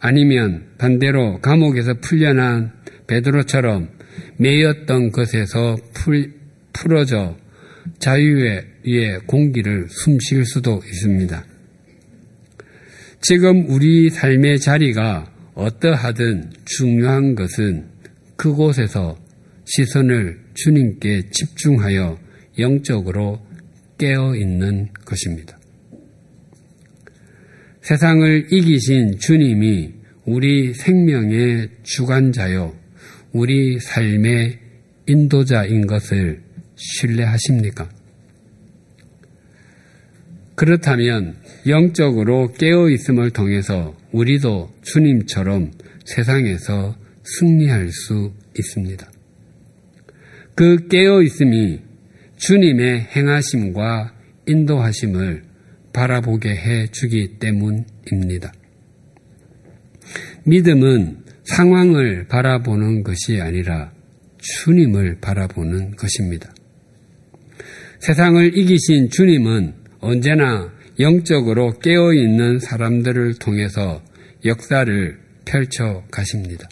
아니면 0.00 0.66
반대로 0.78 1.40
감옥에서 1.40 1.94
풀려난 2.00 2.72
베드로처럼 3.06 3.88
매였던 4.38 5.10
것에서 5.12 5.76
풀, 5.92 6.32
풀어져 6.72 7.36
자유의 7.98 9.20
공기를 9.26 9.88
숨쉴 9.88 10.44
수도 10.44 10.80
있습니다. 10.84 11.44
지금 13.20 13.68
우리 13.68 14.10
삶의 14.10 14.60
자리가 14.60 15.37
어떠하든 15.58 16.52
중요한 16.64 17.34
것은 17.34 17.88
그곳에서 18.36 19.18
시선을 19.64 20.38
주님께 20.54 21.30
집중하여 21.30 22.16
영적으로 22.60 23.40
깨어 23.98 24.36
있는 24.36 24.88
것입니다. 25.04 25.58
세상을 27.82 28.52
이기신 28.52 29.18
주님이 29.18 29.94
우리 30.26 30.74
생명의 30.74 31.70
주관자요, 31.82 32.76
우리 33.32 33.80
삶의 33.80 34.58
인도자인 35.06 35.88
것을 35.88 36.40
신뢰하십니까? 36.76 37.88
그렇다면 40.54 41.36
영적으로 41.66 42.52
깨어 42.52 42.90
있음을 42.90 43.30
통해서 43.30 43.97
우리도 44.12 44.70
주님처럼 44.82 45.72
세상에서 46.04 46.96
승리할 47.22 47.90
수 47.90 48.32
있습니다. 48.58 49.10
그 50.54 50.88
깨어 50.88 51.22
있음이 51.22 51.80
주님의 52.36 53.08
행하심과 53.14 54.14
인도하심을 54.46 55.42
바라보게 55.92 56.48
해 56.50 56.86
주기 56.86 57.38
때문입니다. 57.38 58.52
믿음은 60.44 61.24
상황을 61.44 62.26
바라보는 62.28 63.02
것이 63.02 63.40
아니라 63.40 63.92
주님을 64.38 65.18
바라보는 65.20 65.96
것입니다. 65.96 66.52
세상을 68.00 68.56
이기신 68.56 69.10
주님은 69.10 69.74
언제나 70.00 70.72
영적으로 71.00 71.78
깨어있는 71.78 72.58
사람들을 72.58 73.34
통해서 73.34 74.02
역사를 74.44 75.18
펼쳐 75.44 76.02
가십니다. 76.10 76.68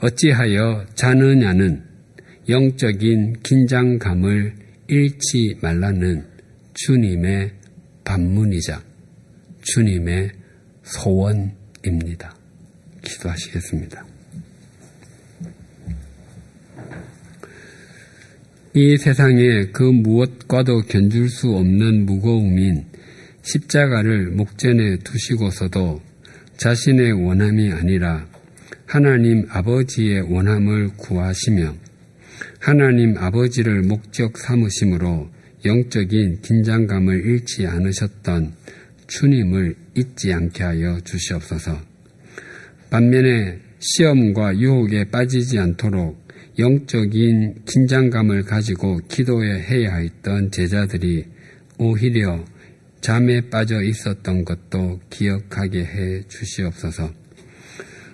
어찌하여 0.00 0.86
자느냐는 0.94 1.82
영적인 2.48 3.40
긴장감을 3.42 4.54
잃지 4.88 5.58
말라는 5.60 6.24
주님의 6.74 7.52
반문이자 8.04 8.82
주님의 9.62 10.30
소원입니다. 10.82 12.34
기도하시겠습니다. 13.02 14.06
이 18.74 18.96
세상에 18.96 19.66
그 19.72 19.82
무엇과도 19.82 20.82
견줄 20.82 21.28
수 21.28 21.50
없는 21.50 22.06
무거움인 22.06 22.89
십자가를 23.52 24.30
목전에 24.30 24.98
두시고서도 24.98 26.00
자신의 26.56 27.12
원함이 27.12 27.72
아니라 27.72 28.26
하나님 28.86 29.46
아버지의 29.48 30.32
원함을 30.32 30.90
구하시며 30.96 31.74
하나님 32.60 33.16
아버지를 33.16 33.82
목적 33.82 34.36
삼으심으로 34.38 35.28
영적인 35.64 36.42
긴장감을 36.42 37.26
잃지 37.26 37.66
않으셨던 37.66 38.52
주님을 39.06 39.74
잊지 39.96 40.32
않게 40.32 40.62
하여 40.62 41.00
주시옵소서. 41.00 41.80
반면에 42.90 43.58
시험과 43.78 44.58
유혹에 44.58 45.04
빠지지 45.04 45.58
않도록 45.58 46.20
영적인 46.58 47.62
긴장감을 47.66 48.42
가지고 48.42 49.00
기도해 49.08 49.62
해야 49.62 49.96
했던 49.96 50.50
제자들이 50.50 51.24
오히려 51.78 52.44
잠에 53.00 53.48
빠져 53.48 53.82
있었던 53.82 54.44
것도 54.44 55.00
기억하게 55.10 55.84
해 55.84 56.22
주시옵소서. 56.28 57.10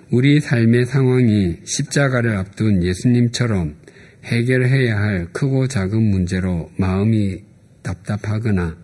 우리 0.09 0.39
삶의 0.39 0.85
상황이 0.85 1.57
십자가를 1.65 2.37
앞둔 2.37 2.81
예수님처럼 2.81 3.75
해결해야 4.23 4.97
할 4.97 5.27
크고 5.33 5.67
작은 5.67 6.01
문제로 6.01 6.71
마음이 6.77 7.43
답답하거나 7.81 8.77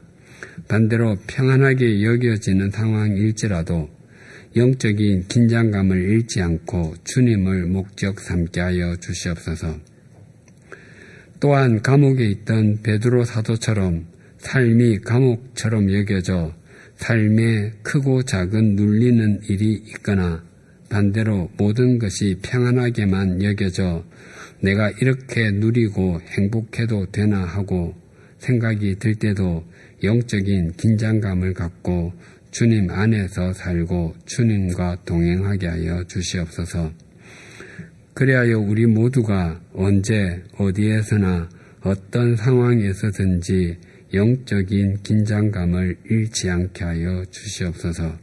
반대로 0.67 1.17
평안하게 1.27 2.03
여겨지는 2.03 2.71
상황일지라도 2.71 3.89
영적인 4.55 5.27
긴장감을 5.27 5.97
잃지 6.09 6.41
않고 6.41 6.95
주님을 7.03 7.67
목적 7.67 8.19
삼게 8.19 8.59
하여 8.59 8.95
주시옵소서. 8.97 9.77
또한 11.39 11.81
감옥에 11.81 12.25
있던 12.25 12.81
베드로 12.83 13.25
사도처럼 13.25 14.12
삶이 14.43 14.99
감옥처럼 14.99 15.91
여겨져 15.93 16.53
삶에 16.97 17.71
크고 17.81 18.23
작은 18.23 18.75
눌리는 18.75 19.41
일이 19.49 19.73
있거나 19.87 20.43
반대로 20.89 21.49
모든 21.57 21.97
것이 21.97 22.37
평안하게만 22.43 23.41
여겨져 23.41 24.03
내가 24.61 24.91
이렇게 25.01 25.49
누리고 25.49 26.19
행복해도 26.21 27.07
되나 27.11 27.45
하고 27.45 27.95
생각이 28.39 28.95
들 28.99 29.15
때도 29.15 29.63
영적인 30.03 30.73
긴장감을 30.73 31.53
갖고 31.53 32.13
주님 32.51 32.89
안에서 32.91 33.53
살고 33.53 34.13
주님과 34.25 34.97
동행하게 35.05 35.67
하여 35.67 36.03
주시옵소서. 36.03 36.91
그리하여 38.13 38.59
우리 38.59 38.85
모두가 38.85 39.61
언제 39.73 40.43
어디에서나 40.57 41.49
어떤 41.81 42.35
상황에서든지 42.35 43.77
영적인 44.13 45.01
긴장감을 45.01 45.97
잃지 46.09 46.49
않게 46.49 46.83
하여 46.83 47.25
주시옵소서. 47.31 48.15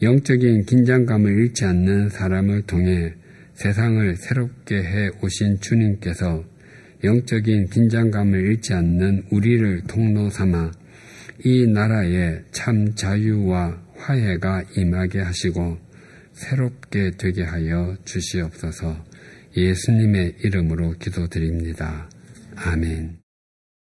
영적인 0.00 0.64
긴장감을 0.64 1.30
잃지 1.30 1.64
않는 1.66 2.08
사람을 2.08 2.62
통해 2.62 3.14
세상을 3.54 4.16
새롭게 4.16 4.76
해 4.76 5.10
오신 5.22 5.60
주님께서 5.60 6.44
영적인 7.04 7.66
긴장감을 7.66 8.40
잃지 8.40 8.72
않는 8.72 9.24
우리를 9.30 9.82
통로 9.86 10.30
삼아 10.30 10.72
이 11.44 11.66
나라에 11.66 12.40
참 12.52 12.94
자유와 12.94 13.82
화해가 13.96 14.64
임하게 14.76 15.20
하시고 15.20 15.78
새롭게 16.32 17.12
되게 17.18 17.42
하여 17.42 17.96
주시옵소서 18.04 19.04
예수님의 19.56 20.36
이름으로 20.42 20.94
기도드립니다. 20.98 22.08
아멘. 22.56 23.21